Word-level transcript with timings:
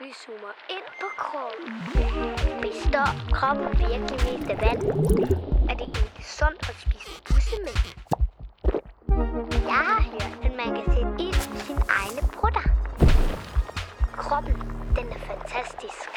Vi 0.00 0.12
zoomer 0.22 0.52
ind 0.76 0.86
på 1.00 1.06
kroppen. 1.16 1.72
Består 2.62 3.08
kroppen 3.32 3.66
virkelig 3.78 4.00
mest 4.26 4.50
af 4.50 4.58
vand? 4.64 4.82
Er 5.70 5.74
det 5.74 5.86
egentlig 5.96 6.24
sundt 6.38 6.68
at 6.70 6.76
spise 6.84 7.22
bussemænd? 7.28 7.80
Jeg 9.72 9.82
har 9.88 10.02
hørt, 10.12 10.32
at 10.46 10.52
man 10.60 10.68
kan 10.76 10.84
sætte 10.94 11.12
ild 11.24 11.56
i 11.56 11.58
sine 11.66 11.82
egne 12.00 12.28
brutter. 12.32 12.64
Kroppen, 14.16 14.54
den 14.96 15.06
er 15.12 15.18
fantastisk. 15.18 16.08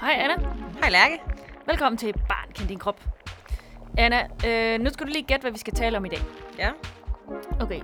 Hej 0.00 0.12
Anna. 0.12 0.36
Hej 0.80 0.90
Lærke. 0.90 1.22
Velkommen 1.66 1.96
til 1.98 2.12
Barn 2.28 2.52
Kend 2.54 2.68
Din 2.68 2.78
Krop. 2.78 3.00
Anna, 3.98 4.28
øh, 4.46 4.80
nu 4.80 4.90
skal 4.90 5.06
du 5.06 5.12
lige 5.12 5.24
gætte, 5.24 5.42
hvad 5.42 5.52
vi 5.52 5.58
skal 5.58 5.74
tale 5.74 5.96
om 5.96 6.04
i 6.04 6.08
dag. 6.08 6.20
Ja, 6.58 6.70
Okay. 7.60 7.80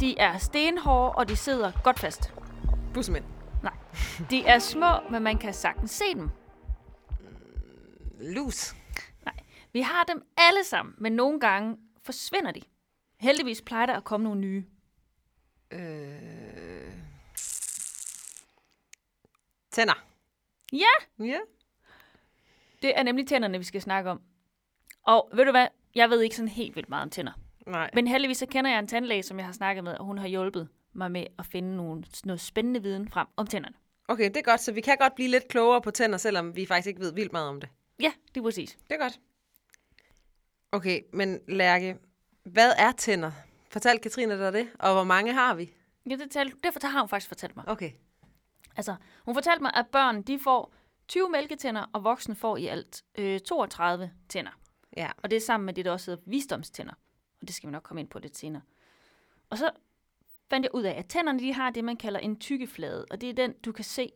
De 0.00 0.18
er 0.18 0.38
stenhårde, 0.38 1.12
og 1.12 1.28
de 1.28 1.36
sidder 1.36 1.70
godt 1.84 1.98
fast. 1.98 2.32
bussemænd. 2.94 3.24
De 4.30 4.44
er 4.44 4.58
små, 4.58 5.00
men 5.10 5.22
man 5.22 5.38
kan 5.38 5.54
sagtens 5.54 5.90
se 5.90 6.04
dem. 6.14 6.30
Lus. 8.20 8.74
Nej. 9.24 9.34
Vi 9.72 9.80
har 9.80 10.04
dem 10.04 10.26
alle 10.36 10.64
sammen, 10.64 10.94
men 10.98 11.12
nogle 11.12 11.40
gange 11.40 11.76
forsvinder 12.02 12.52
de. 12.52 12.60
Heldigvis 13.20 13.62
plejer 13.62 13.86
der 13.86 13.94
at 13.94 14.04
komme 14.04 14.24
nogle 14.24 14.40
nye. 14.40 14.64
Øh... 15.70 16.92
Tænder. 19.72 20.04
Ja, 20.72 21.24
Ja. 21.24 21.38
det 22.82 22.98
er 22.98 23.02
nemlig 23.02 23.26
tænderne, 23.28 23.58
vi 23.58 23.64
skal 23.64 23.82
snakke 23.82 24.10
om. 24.10 24.20
Og 25.02 25.30
ved 25.34 25.44
du 25.44 25.50
hvad? 25.50 25.66
Jeg 25.94 26.10
ved 26.10 26.20
ikke 26.20 26.36
sådan 26.36 26.48
helt 26.48 26.76
vildt 26.76 26.88
meget 26.88 27.02
om 27.02 27.10
tænder. 27.10 27.32
Nej. 27.66 27.90
Men 27.94 28.06
heldigvis 28.06 28.38
så 28.38 28.46
kender 28.46 28.70
jeg 28.70 28.78
en 28.78 28.88
tandlæge, 28.88 29.22
som 29.22 29.38
jeg 29.38 29.46
har 29.46 29.52
snakket 29.52 29.84
med, 29.84 29.92
og 29.94 30.04
hun 30.04 30.18
har 30.18 30.28
hjulpet 30.28 30.68
mig 30.92 31.10
med 31.10 31.26
at 31.38 31.46
finde 31.46 31.76
nogle, 31.76 32.04
noget 32.24 32.40
spændende 32.40 32.82
viden 32.82 33.08
frem 33.08 33.26
om 33.36 33.46
tænderne. 33.46 33.76
Okay, 34.08 34.24
det 34.24 34.36
er 34.36 34.42
godt, 34.42 34.60
så 34.60 34.72
vi 34.72 34.80
kan 34.80 34.96
godt 34.96 35.14
blive 35.14 35.28
lidt 35.28 35.48
klogere 35.48 35.80
på 35.80 35.90
tænder, 35.90 36.18
selvom 36.18 36.56
vi 36.56 36.66
faktisk 36.66 36.86
ikke 36.86 37.00
ved 37.00 37.12
vildt 37.12 37.32
meget 37.32 37.48
om 37.48 37.60
det. 37.60 37.68
Ja, 38.00 38.12
det 38.34 38.40
er 38.40 38.44
præcis. 38.44 38.78
Det 38.90 38.94
er 38.94 38.98
godt. 38.98 39.20
Okay, 40.72 41.00
men 41.12 41.40
Lærke, 41.48 41.98
hvad 42.44 42.72
er 42.78 42.92
tænder? 42.92 43.32
Fortal 43.70 43.98
Katrine 43.98 44.38
dig 44.38 44.52
det, 44.52 44.68
og 44.78 44.92
hvor 44.92 45.04
mange 45.04 45.32
har 45.32 45.54
vi? 45.54 45.72
Ja, 46.10 46.16
det, 46.16 46.30
tal, 46.30 46.52
det 46.62 46.82
har 46.82 47.00
hun 47.00 47.08
faktisk 47.08 47.28
fortalt 47.28 47.56
mig. 47.56 47.68
Okay. 47.68 47.90
Altså, 48.76 48.96
hun 49.24 49.34
fortalte 49.34 49.62
mig, 49.62 49.72
at 49.74 49.86
børn 49.92 50.22
de 50.22 50.38
får 50.38 50.74
20 51.08 51.30
mælketænder, 51.30 51.90
og 51.92 52.04
voksne 52.04 52.34
får 52.34 52.56
i 52.56 52.66
alt 52.66 53.04
øh, 53.18 53.40
32 53.40 54.10
tænder. 54.28 54.50
Ja. 54.96 55.10
Og 55.16 55.30
det 55.30 55.36
er 55.36 55.40
sammen 55.40 55.66
med 55.66 55.74
det, 55.74 55.84
der 55.84 55.92
også 55.92 56.10
hedder 56.10 56.22
visdomstænder. 56.26 56.94
Og 57.40 57.48
det 57.48 57.54
skal 57.54 57.66
vi 57.66 57.72
nok 57.72 57.82
komme 57.82 58.00
ind 58.00 58.08
på 58.08 58.18
lidt 58.18 58.38
senere. 58.38 58.62
Og 59.50 59.58
så 59.58 59.70
fandt 60.50 60.64
jeg 60.64 60.74
ud 60.74 60.82
af, 60.82 60.94
at 60.98 61.06
tænderne 61.06 61.38
de 61.38 61.52
har 61.52 61.70
det, 61.70 61.84
man 61.84 61.96
kalder 61.96 62.20
en 62.20 62.36
tykkeflade. 62.38 63.06
Og 63.10 63.20
det 63.20 63.28
er 63.28 63.34
den, 63.34 63.52
du 63.64 63.72
kan 63.72 63.84
se. 63.84 64.12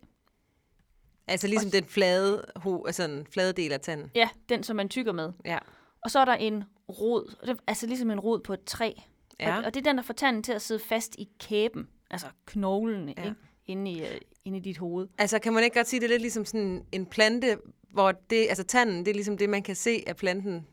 Altså 1.27 1.47
ligesom 1.49 1.71
den 1.71 1.85
flade, 1.85 2.45
ho, 2.57 2.85
altså 2.87 3.05
en 3.05 3.27
flade 3.31 3.53
del 3.53 3.73
af 3.73 3.81
tanden. 3.81 4.11
Ja, 4.15 4.29
den, 4.49 4.63
som 4.63 4.77
man 4.77 4.89
tykker 4.89 5.13
med. 5.13 5.33
Ja. 5.45 5.59
Og 6.05 6.11
så 6.11 6.19
er 6.19 6.25
der 6.25 6.35
en 6.35 6.65
rod. 6.89 7.35
og 7.49 7.57
Altså 7.67 7.87
ligesom 7.87 8.11
en 8.11 8.21
rod 8.21 8.41
på 8.41 8.53
et 8.53 8.65
træ. 8.65 8.93
Ja. 9.41 9.59
Og, 9.59 9.65
og 9.65 9.75
det 9.75 9.81
er 9.81 9.91
den, 9.91 9.97
der 9.97 10.03
får 10.03 10.15
tanden 10.15 10.43
til 10.43 10.53
at 10.53 10.63
sidde 10.63 10.81
fast 10.81 11.15
i 11.19 11.29
kæben. 11.41 11.89
Altså 12.11 12.27
knoglen, 12.47 13.09
Ja. 13.09 13.15
ja. 13.23 13.25
ikke? 13.29 13.37
Inde 13.67 13.91
i, 13.91 14.01
øh, 14.03 14.21
inde 14.45 14.59
i 14.59 14.61
dit 14.61 14.79
hoved. 14.79 15.09
Altså 15.19 15.39
kan 15.39 15.53
man 15.53 15.65
ikke 15.65 15.77
godt 15.79 15.89
sige, 15.89 16.01
det 16.01 16.07
er 16.07 16.11
lidt 16.11 16.21
ligesom 16.23 16.45
sådan 16.45 16.85
en 16.93 17.07
plante, 17.07 17.59
hvor 17.93 18.13
det, 18.13 18.47
altså 18.49 18.65
tanden, 18.65 18.99
det 18.99 19.09
er 19.09 19.15
ligesom 19.15 19.37
det, 19.39 19.49
man 19.51 19.63
kan 19.63 19.77
se 19.77 20.05
af 20.07 20.17
planten, 20.17 20.67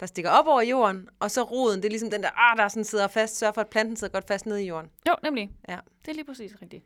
der 0.00 0.06
stikker 0.06 0.30
op 0.30 0.46
over 0.46 0.62
jorden, 0.62 1.08
og 1.20 1.30
så 1.30 1.42
roden, 1.42 1.76
det 1.82 1.84
er 1.84 1.90
ligesom 1.90 2.10
den 2.10 2.22
der, 2.22 2.30
ah, 2.36 2.56
der 2.58 2.68
sådan 2.68 2.84
sidder 2.84 3.08
fast, 3.08 3.36
sørger 3.38 3.52
for, 3.52 3.60
at 3.60 3.68
planten 3.68 3.96
sidder 3.96 4.12
godt 4.12 4.26
fast 4.28 4.46
nede 4.46 4.64
i 4.64 4.66
jorden. 4.68 4.90
Jo, 5.08 5.14
nemlig. 5.22 5.50
Ja. 5.68 5.78
Det 6.04 6.08
er 6.10 6.14
lige 6.14 6.24
præcis 6.24 6.56
rigtigt. 6.62 6.84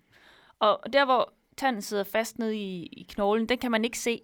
Og 0.59 0.81
der, 0.93 1.05
hvor 1.05 1.33
tanden 1.57 1.83
sidder 1.83 2.05
fast 2.05 2.39
nede 2.39 2.57
i, 2.57 2.87
i 2.87 3.03
knoglen, 3.11 3.49
den 3.49 3.59
kan 3.59 3.71
man 3.71 3.85
ikke 3.85 3.99
se, 3.99 4.23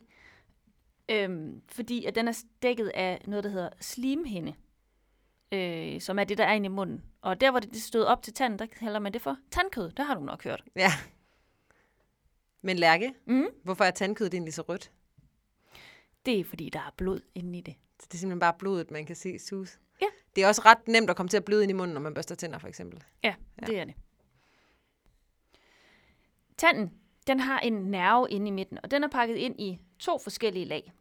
øhm, 1.09 1.63
fordi 1.69 2.05
at 2.05 2.15
den 2.15 2.29
er 2.29 2.43
dækket 2.63 2.89
af 2.95 3.23
noget, 3.27 3.45
der 3.45 3.51
hedder 3.51 3.69
slimhinde, 3.81 4.55
øh, 5.53 6.01
som 6.01 6.19
er 6.19 6.25
det, 6.25 6.39
der 6.39 6.45
er 6.45 6.53
inde 6.53 6.67
i 6.67 6.69
munden. 6.69 7.05
Og 7.23 7.41
der, 7.41 7.51
hvor 7.51 7.61
det 7.61 7.83
stod 7.83 8.05
op 8.05 8.23
til 8.23 8.35
tanden, 8.35 8.59
der 8.59 8.67
kalder 8.67 8.99
man 8.99 9.13
det 9.13 9.23
for 9.23 9.37
tandkød. 9.51 9.91
Det 9.91 10.05
har 10.07 10.15
du 10.15 10.21
nok 10.21 10.45
hørt. 10.45 10.65
Ja. 10.77 10.91
Men 12.63 12.77
Lærke, 12.77 13.15
Mm. 13.27 13.47
hvorfor 13.63 13.85
er 13.85 13.91
tandkødet 13.91 14.35
egentlig 14.35 14.55
så 14.55 14.63
rødt? 14.63 14.91
Det 16.27 16.41
er, 16.41 16.45
fordi 16.45 16.69
der 16.69 16.79
er 16.79 16.91
blod 16.97 17.21
inde 17.35 17.59
i 17.59 17.61
det. 17.61 17.75
Så 18.05 18.09
det 18.13 18.15
er 18.15 18.19
simpelthen 18.19 18.41
bare 18.41 18.55
blodet, 18.59 18.91
man 18.91 19.07
kan 19.07 19.17
se 19.17 19.39
sus. 19.39 19.79
Ja. 20.03 20.07
Det 20.37 20.45
er 20.45 20.49
også 20.49 20.63
ret 20.65 20.89
nemt 20.89 21.11
at 21.11 21.17
komme 21.17 21.29
til 21.29 21.37
at 21.37 21.45
bløde 21.45 21.63
ind 21.63 21.71
i 21.71 21.75
munden, 21.75 21.95
når 21.95 22.01
man 22.01 22.15
børster 22.15 22.35
tænder, 22.35 22.59
for 22.59 22.69
eksempel. 22.69 23.03
Ja, 23.23 23.35
ja. 23.61 23.67
det 23.67 23.79
er 23.79 23.85
det. 23.85 23.95
Tanden, 26.57 26.91
den 27.27 27.41
har 27.41 27.61
en 27.61 27.73
nerve 27.73 28.27
inde 28.31 28.49
i 28.49 28.51
midten, 28.51 28.79
og 28.83 28.91
den 28.91 29.05
er 29.05 29.09
pakket 29.09 29.37
ind 29.37 29.61
i 29.61 29.79
to 29.99 30.19
forskellige 30.19 30.65
lag. 30.65 30.93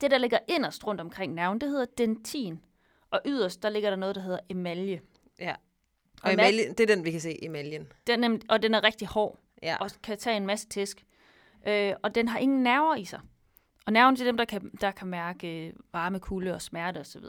Det, 0.00 0.10
der 0.10 0.18
ligger 0.18 0.38
inderst 0.48 0.86
rundt 0.86 1.00
omkring 1.00 1.34
nerven, 1.34 1.60
det 1.60 1.68
hedder 1.68 1.86
dentin, 1.98 2.60
og 3.10 3.20
yderst, 3.26 3.62
der 3.62 3.68
ligger 3.68 3.90
der 3.90 3.96
noget, 3.96 4.14
der 4.14 4.20
hedder 4.22 4.38
emalje. 4.48 5.00
Ja. 5.38 5.50
Og 5.50 5.56
Og 6.22 6.30
emal- 6.30 6.32
emaljen, 6.34 6.74
det 6.74 6.90
er 6.90 6.94
den, 6.96 7.04
vi 7.04 7.10
kan 7.10 7.20
se, 7.20 7.44
emaljen. 7.44 7.92
Den 8.06 8.24
er, 8.24 8.38
og 8.48 8.62
den 8.62 8.74
er 8.74 8.84
rigtig 8.84 9.08
hård, 9.08 9.38
Ja. 9.62 9.76
og 9.80 9.90
kan 10.02 10.18
tage 10.18 10.36
en 10.36 10.46
masse 10.46 10.68
tæsk. 10.68 11.04
Øh, 11.68 11.94
og 12.02 12.14
den 12.14 12.28
har 12.28 12.38
ingen 12.38 12.62
nerver 12.62 12.96
i 12.96 13.04
sig. 13.04 13.20
Og 13.88 13.92
nerven 13.92 14.16
til 14.16 14.26
dem, 14.26 14.36
der 14.36 14.44
kan, 14.44 14.70
der 14.80 14.90
kan 14.90 15.08
mærke 15.08 15.66
øh, 15.66 15.72
varme, 15.92 16.20
kulde 16.20 16.54
og 16.54 16.62
smerte 16.62 16.98
osv. 16.98 17.22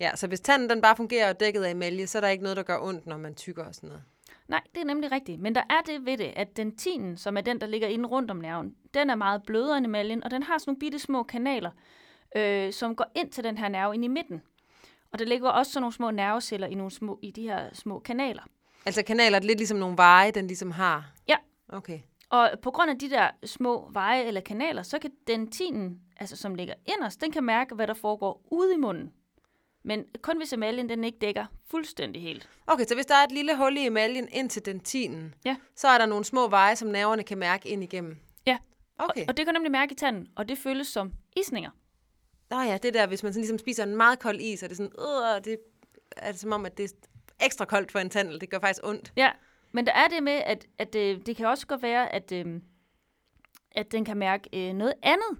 ja, 0.00 0.16
så 0.16 0.26
hvis 0.26 0.40
tanden 0.40 0.70
den 0.70 0.80
bare 0.80 0.96
fungerer 0.96 1.28
og 1.28 1.40
dækket 1.40 1.62
af 1.62 1.70
emalje, 1.70 2.06
så 2.06 2.18
er 2.18 2.20
der 2.20 2.28
ikke 2.28 2.42
noget, 2.42 2.56
der 2.56 2.62
gør 2.62 2.78
ondt, 2.80 3.06
når 3.06 3.16
man 3.16 3.34
tykker 3.34 3.64
og 3.64 3.74
sådan 3.74 3.88
noget. 3.88 4.02
Nej, 4.48 4.60
det 4.74 4.80
er 4.80 4.84
nemlig 4.84 5.12
rigtigt. 5.12 5.40
Men 5.40 5.54
der 5.54 5.62
er 5.70 5.80
det 5.86 6.06
ved 6.06 6.18
det, 6.18 6.32
at 6.36 6.56
dentinen, 6.56 7.16
som 7.16 7.36
er 7.36 7.40
den, 7.40 7.60
der 7.60 7.66
ligger 7.66 7.88
inde 7.88 8.08
rundt 8.08 8.30
om 8.30 8.36
nerven, 8.36 8.74
den 8.94 9.10
er 9.10 9.14
meget 9.14 9.42
blødere 9.46 9.78
end 9.78 9.86
emaljen, 9.86 10.24
og 10.24 10.30
den 10.30 10.42
har 10.42 10.58
sådan 10.58 10.70
nogle 10.70 10.78
bitte 10.78 10.98
små 10.98 11.22
kanaler, 11.22 11.70
øh, 12.36 12.72
som 12.72 12.96
går 12.96 13.06
ind 13.14 13.30
til 13.30 13.44
den 13.44 13.58
her 13.58 13.68
nerve 13.68 13.94
ind 13.94 14.04
i 14.04 14.08
midten. 14.08 14.42
Og 15.12 15.18
der 15.18 15.24
ligger 15.24 15.50
også 15.50 15.72
sådan 15.72 15.82
nogle 15.82 15.94
små 15.94 16.10
nerveceller 16.10 16.66
i, 16.66 16.74
nogle 16.74 16.90
små, 16.90 17.18
i 17.22 17.30
de 17.30 17.42
her 17.42 17.68
små 17.72 17.98
kanaler. 17.98 18.42
Altså 18.86 19.02
kanaler 19.02 19.38
er 19.38 19.42
lidt 19.42 19.58
ligesom 19.58 19.78
nogle 19.78 19.96
veje, 19.96 20.30
den 20.30 20.46
ligesom 20.46 20.70
har. 20.70 21.12
Ja. 21.28 21.36
Okay. 21.68 22.00
Og 22.30 22.50
på 22.62 22.70
grund 22.70 22.90
af 22.90 22.98
de 22.98 23.10
der 23.10 23.30
små 23.44 23.88
veje 23.92 24.22
eller 24.22 24.40
kanaler, 24.40 24.82
så 24.82 24.98
kan 24.98 25.10
dentinen, 25.26 26.00
altså 26.16 26.36
som 26.36 26.54
ligger 26.54 26.74
inderst, 26.86 27.20
den 27.20 27.32
kan 27.32 27.44
mærke, 27.44 27.74
hvad 27.74 27.86
der 27.86 27.94
foregår 27.94 28.42
ude 28.50 28.74
i 28.74 28.76
munden. 28.76 29.12
Men 29.86 30.04
kun 30.22 30.36
hvis 30.36 30.52
emaljen 30.52 30.88
den 30.88 31.04
ikke 31.04 31.18
dækker 31.18 31.46
fuldstændig 31.70 32.22
helt. 32.22 32.48
Okay, 32.66 32.84
så 32.84 32.94
hvis 32.94 33.06
der 33.06 33.14
er 33.14 33.24
et 33.24 33.32
lille 33.32 33.56
hul 33.56 33.76
i 33.76 33.86
emaljen 33.86 34.28
ind 34.32 34.50
til 34.50 34.66
dentinen, 34.66 35.34
Ja. 35.44 35.56
så 35.76 35.88
er 35.88 35.98
der 35.98 36.06
nogle 36.06 36.24
små 36.24 36.48
veje, 36.48 36.76
som 36.76 36.88
nerverne 36.88 37.22
kan 37.22 37.38
mærke 37.38 37.68
ind 37.68 37.82
igennem. 37.82 38.16
Ja. 38.46 38.58
Okay. 38.98 39.20
Og, 39.22 39.28
og 39.28 39.36
det 39.36 39.44
kan 39.46 39.54
nemlig 39.54 39.72
mærke 39.72 39.92
i 39.92 39.96
tanden, 39.96 40.28
og 40.36 40.48
det 40.48 40.58
føles 40.58 40.86
som 40.86 41.12
isninger. 41.36 41.70
Nå 42.50 42.60
ja, 42.60 42.78
det 42.82 42.94
der, 42.94 43.06
hvis 43.06 43.22
man 43.22 43.32
sådan 43.32 43.40
ligesom 43.42 43.58
spiser 43.58 43.82
en 43.84 43.96
meget 43.96 44.18
kold 44.18 44.40
is, 44.40 44.62
og 44.62 44.68
det 44.70 44.74
er 44.74 44.76
sådan, 44.76 44.92
øh, 45.38 45.44
det 45.44 45.58
er 46.16 46.32
det 46.32 46.40
som 46.40 46.52
om, 46.52 46.66
at 46.66 46.78
det 46.78 46.84
er 46.84 47.44
ekstra 47.46 47.64
koldt 47.64 47.92
for 47.92 47.98
en 47.98 48.10
tand, 48.10 48.40
det 48.40 48.50
gør 48.50 48.58
faktisk 48.58 48.80
ondt. 48.84 49.12
Ja, 49.16 49.30
men 49.74 49.86
der 49.86 49.92
er 49.92 50.08
det 50.08 50.22
med, 50.22 50.32
at, 50.32 50.66
at 50.78 50.92
det, 50.92 51.26
det 51.26 51.36
kan 51.36 51.46
også 51.46 51.66
godt 51.66 51.82
være, 51.82 52.12
at, 52.12 52.32
øh, 52.32 52.60
at 53.70 53.92
den 53.92 54.04
kan 54.04 54.16
mærke 54.16 54.68
øh, 54.68 54.74
noget 54.74 54.94
andet. 55.02 55.38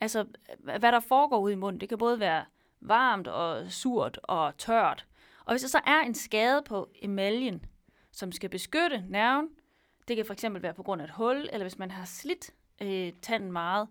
Altså, 0.00 0.26
hvad 0.58 0.92
der 0.92 1.00
foregår 1.00 1.38
ude 1.38 1.52
i 1.52 1.56
munden. 1.56 1.80
Det 1.80 1.88
kan 1.88 1.98
både 1.98 2.20
være 2.20 2.44
varmt 2.80 3.28
og 3.28 3.72
surt 3.72 4.20
og 4.22 4.58
tørt. 4.58 5.06
Og 5.44 5.52
hvis 5.52 5.62
der 5.62 5.68
så 5.68 5.80
er 5.86 6.00
en 6.00 6.14
skade 6.14 6.62
på 6.66 6.90
emaljen, 7.02 7.64
som 8.12 8.32
skal 8.32 8.50
beskytte 8.50 9.04
nerven, 9.08 9.48
det 10.08 10.16
kan 10.16 10.26
for 10.26 10.32
eksempel 10.32 10.62
være 10.62 10.74
på 10.74 10.82
grund 10.82 11.02
af 11.02 11.06
et 11.06 11.12
hul, 11.12 11.48
eller 11.52 11.64
hvis 11.64 11.78
man 11.78 11.90
har 11.90 12.04
slidt 12.04 12.50
øh, 12.82 13.12
tanden 13.22 13.52
meget, 13.52 13.88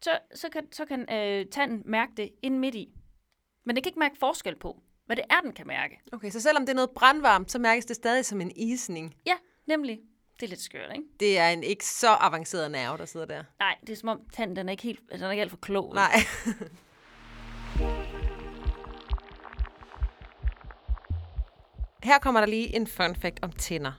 så, 0.00 0.18
så 0.34 0.48
kan, 0.48 0.72
så 0.72 0.84
kan 0.84 1.00
øh, 1.12 1.46
tanden 1.46 1.82
mærke 1.84 2.12
det 2.16 2.30
ind 2.42 2.58
midt 2.58 2.74
i. 2.74 2.94
Men 3.64 3.76
det 3.76 3.84
kan 3.84 3.90
ikke 3.90 3.98
mærke 3.98 4.18
forskel 4.18 4.56
på, 4.56 4.82
hvad 5.06 5.16
det 5.16 5.24
er, 5.30 5.40
den 5.40 5.52
kan 5.52 5.66
mærke. 5.66 6.00
Okay, 6.12 6.30
så 6.30 6.40
selvom 6.40 6.62
det 6.62 6.70
er 6.70 6.74
noget 6.74 6.90
brandvarmt, 6.90 7.50
så 7.50 7.58
mærkes 7.58 7.84
det 7.84 7.96
stadig 7.96 8.24
som 8.24 8.40
en 8.40 8.52
isning. 8.56 9.14
Ja, 9.26 9.34
nemlig. 9.66 10.00
Det 10.40 10.42
er 10.46 10.48
lidt 10.48 10.60
skørt, 10.60 10.90
ikke? 10.92 11.04
Det 11.20 11.38
er 11.38 11.48
en 11.48 11.62
ikke 11.62 11.86
så 11.86 12.08
avanceret 12.20 12.70
nerve, 12.70 12.98
der 12.98 13.04
sidder 13.04 13.26
der. 13.26 13.44
Nej, 13.58 13.76
det 13.80 13.90
er 13.90 13.96
som 13.96 14.08
om 14.08 14.20
tanden 14.32 14.56
den 14.56 14.68
er 14.68 14.70
ikke 14.70 14.82
helt, 14.82 15.00
den 15.12 15.22
er 15.22 15.30
ikke 15.30 15.40
alt 15.40 15.50
for 15.50 15.58
klog. 15.58 15.94
Nej. 15.94 16.12
Her 22.02 22.18
kommer 22.18 22.40
der 22.40 22.46
lige 22.46 22.76
en 22.76 22.86
fun 22.86 23.16
fact 23.16 23.38
om 23.42 23.52
tænder. 23.52 23.92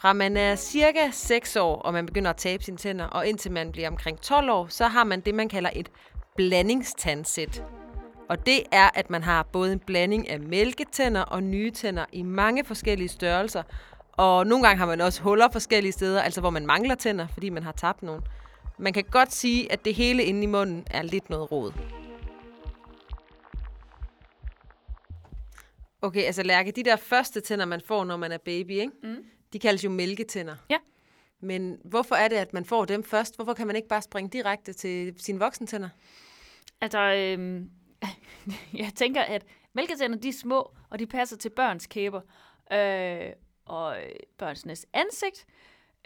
Fra 0.00 0.12
man 0.12 0.36
er 0.36 0.56
cirka 0.56 1.10
6 1.12 1.56
år, 1.56 1.76
og 1.76 1.92
man 1.92 2.06
begynder 2.06 2.30
at 2.30 2.36
tabe 2.36 2.64
sine 2.64 2.76
tænder, 2.76 3.04
og 3.04 3.26
indtil 3.26 3.52
man 3.52 3.72
bliver 3.72 3.88
omkring 3.88 4.20
12 4.20 4.50
år, 4.50 4.66
så 4.66 4.86
har 4.86 5.04
man 5.04 5.20
det, 5.20 5.34
man 5.34 5.48
kalder 5.48 5.70
et 5.72 5.90
blandingstandsæt. 6.36 7.64
Og 8.28 8.46
det 8.46 8.62
er, 8.72 8.90
at 8.94 9.10
man 9.10 9.22
har 9.22 9.42
både 9.42 9.72
en 9.72 9.78
blanding 9.78 10.30
af 10.30 10.40
mælketænder 10.40 11.22
og 11.22 11.42
nye 11.42 11.70
tænder 11.70 12.04
i 12.12 12.22
mange 12.22 12.64
forskellige 12.64 13.08
størrelser. 13.08 13.62
Og 14.12 14.46
nogle 14.46 14.66
gange 14.66 14.78
har 14.78 14.86
man 14.86 15.00
også 15.00 15.22
huller 15.22 15.48
forskellige 15.52 15.92
steder, 15.92 16.22
altså 16.22 16.40
hvor 16.40 16.50
man 16.50 16.66
mangler 16.66 16.94
tænder, 16.94 17.26
fordi 17.26 17.48
man 17.48 17.62
har 17.62 17.72
tabt 17.72 18.02
nogle. 18.02 18.22
Man 18.78 18.92
kan 18.92 19.04
godt 19.04 19.32
sige, 19.32 19.72
at 19.72 19.84
det 19.84 19.94
hele 19.94 20.24
inde 20.24 20.42
i 20.42 20.46
munden 20.46 20.86
er 20.90 21.02
lidt 21.02 21.30
noget 21.30 21.52
rod. 21.52 21.72
Okay, 26.02 26.22
altså 26.22 26.42
Lærke, 26.42 26.70
de 26.70 26.82
der 26.82 26.96
første 26.96 27.40
tænder, 27.40 27.64
man 27.64 27.80
får, 27.86 28.04
når 28.04 28.16
man 28.16 28.32
er 28.32 28.38
baby, 28.38 28.70
ikke? 28.70 28.92
Mm. 29.02 29.24
De 29.52 29.58
kaldes 29.58 29.84
jo 29.84 29.90
mælketænder. 29.90 30.54
Ja. 30.70 30.76
Men 31.40 31.78
hvorfor 31.84 32.14
er 32.14 32.28
det, 32.28 32.36
at 32.36 32.52
man 32.52 32.64
får 32.64 32.84
dem 32.84 33.04
først? 33.04 33.36
Hvorfor 33.36 33.54
kan 33.54 33.66
man 33.66 33.76
ikke 33.76 33.88
bare 33.88 34.02
springe 34.02 34.30
direkte 34.30 34.72
til 34.72 35.14
sine 35.18 35.38
voksentænder? 35.38 35.88
Altså, 36.80 36.98
øhm, 36.98 37.70
jeg 38.82 38.92
tænker, 38.94 39.22
at 39.22 39.46
mælketænder, 39.72 40.18
de 40.18 40.28
er 40.28 40.32
små, 40.32 40.74
og 40.90 40.98
de 40.98 41.06
passer 41.06 41.36
til 41.36 41.50
børns 41.50 41.86
kæber 41.86 42.20
øh, 42.72 43.32
og 43.64 44.02
øh, 44.02 44.12
børnenes 44.38 44.86
ansigt. 44.92 45.46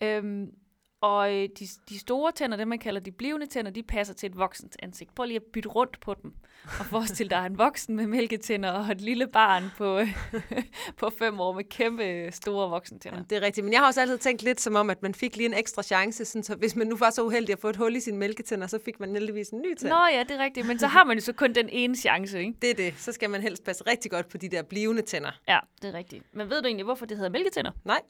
Øhm, 0.02 0.54
og 1.00 1.35
øh, 1.35 1.49
de, 1.58 1.67
de 1.88 1.99
store 1.99 2.32
tænder, 2.32 2.56
det 2.56 2.69
man 2.69 2.79
kalder 2.79 3.00
de 3.00 3.12
blivende 3.12 3.47
tænder, 3.47 3.70
de 3.70 3.82
passer 3.82 4.14
til 4.14 4.26
et 4.26 4.38
voksent 4.38 4.76
ansigt. 4.82 5.14
Prøv 5.14 5.26
lige 5.26 5.37
at 5.37 5.43
bytte 5.52 5.69
rundt 5.69 6.00
på 6.00 6.14
dem. 6.23 6.35
Og 6.64 6.87
forestil 6.87 7.31
dig 7.31 7.47
en 7.47 7.58
voksen 7.58 7.97
med 7.97 8.06
mælketænder 8.06 8.70
og 8.70 8.93
et 8.93 9.00
lille 9.00 9.26
barn 9.26 9.64
på, 9.79 9.99
øh, 9.99 10.14
på 11.00 11.11
fem 11.19 11.41
år 11.41 11.52
med 11.52 11.64
kæmpe 11.64 12.29
store 12.32 12.70
voksentænder. 12.70 13.23
Det 13.23 13.38
er 13.38 13.43
rigtigt, 13.43 13.64
men 13.64 13.73
jeg 13.73 13.81
har 13.81 13.87
også 13.87 14.00
altid 14.00 14.19
tænkt 14.19 14.43
lidt 14.43 14.61
som 14.61 14.75
om, 14.75 14.91
at 14.91 15.02
man 15.02 15.14
fik 15.14 15.37
lige 15.37 15.47
en 15.47 15.55
ekstra 15.55 15.82
chance, 15.82 16.25
sådan, 16.25 16.43
så 16.43 16.55
hvis 16.55 16.76
man 16.76 16.87
nu 16.87 16.97
var 16.97 17.11
så 17.11 17.23
uheldig 17.23 17.52
at 17.52 17.58
få 17.58 17.69
et 17.69 17.76
hul 17.76 17.97
i 17.97 18.00
sine 18.00 18.19
mælketænder, 18.19 18.67
så 18.67 18.79
fik 18.85 19.00
man 19.00 19.12
heldigvis 19.12 19.49
en 19.49 19.61
ny 19.61 19.75
tand. 19.76 19.91
Nå 19.91 19.99
ja, 20.12 20.23
det 20.23 20.31
er 20.31 20.44
rigtigt, 20.44 20.67
men 20.67 20.79
så 20.79 20.87
har 20.87 21.05
man 21.05 21.17
jo 21.17 21.23
så 21.23 21.32
kun 21.32 21.52
den 21.52 21.69
ene 21.69 21.97
chance, 21.97 22.38
ikke? 22.38 22.55
Det 22.62 22.70
er 22.70 22.75
det. 22.75 22.94
Så 22.97 23.12
skal 23.12 23.31
man 23.31 23.43
helst 23.43 23.64
passe 23.64 23.85
rigtig 23.87 24.11
godt 24.11 24.29
på 24.29 24.38
de 24.38 24.49
der 24.49 24.62
blivende 24.62 25.02
tænder. 25.02 25.31
Ja, 25.49 25.58
det 25.82 25.88
er 25.88 25.94
rigtigt. 25.94 26.25
Men 26.32 26.50
ved 26.50 26.62
du 26.62 26.67
egentlig, 26.67 26.85
hvorfor 26.85 27.06
det 27.06 27.17
hedder 27.17 27.31
mælketænder? 27.31 27.70
Nej. 27.85 28.00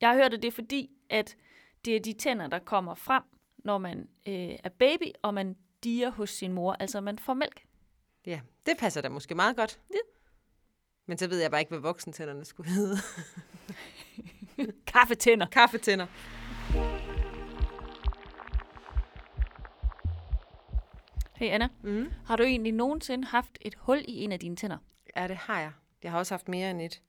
Jeg 0.00 0.08
har 0.08 0.16
hørt, 0.16 0.34
at 0.34 0.42
det 0.42 0.48
er 0.48 0.52
fordi, 0.52 0.90
at 1.10 1.36
det 1.84 1.96
er 1.96 2.00
de 2.00 2.12
tænder, 2.12 2.46
der 2.46 2.58
kommer 2.58 2.94
frem, 2.94 3.22
når 3.58 3.78
man 3.78 4.08
øh, 4.28 4.34
er 4.64 4.68
baby, 4.78 5.12
og 5.22 5.34
man 5.34 5.56
diger 5.84 6.10
hos 6.10 6.30
sin 6.30 6.52
mor, 6.52 6.72
altså 6.72 7.00
man 7.00 7.18
får 7.18 7.34
mælk. 7.34 7.64
Ja, 8.26 8.40
det 8.66 8.76
passer 8.78 9.00
da 9.00 9.08
måske 9.08 9.34
meget 9.34 9.56
godt. 9.56 9.80
Ja. 9.90 9.98
Men 11.06 11.18
så 11.18 11.28
ved 11.28 11.40
jeg 11.40 11.50
bare 11.50 11.60
ikke, 11.60 11.68
hvad 11.70 11.78
voksentænderne 11.78 12.44
skulle 12.44 12.70
hedde. 12.70 12.96
Kaffetænder. 14.92 15.46
Kaffetænder. 15.46 16.06
Hey 21.36 21.46
Anna, 21.50 21.68
Mm. 21.82 22.12
har 22.26 22.36
du 22.36 22.42
egentlig 22.42 22.72
nogensinde 22.72 23.26
haft 23.28 23.58
et 23.60 23.74
hul 23.74 24.04
i 24.08 24.12
en 24.24 24.32
af 24.32 24.40
dine 24.40 24.56
tænder? 24.56 24.78
Ja, 25.16 25.28
det 25.28 25.36
har 25.36 25.60
jeg. 25.60 25.72
Jeg 26.02 26.10
har 26.10 26.18
også 26.18 26.34
haft 26.34 26.48
mere 26.48 26.70
end 26.70 26.82
et. 26.82 27.02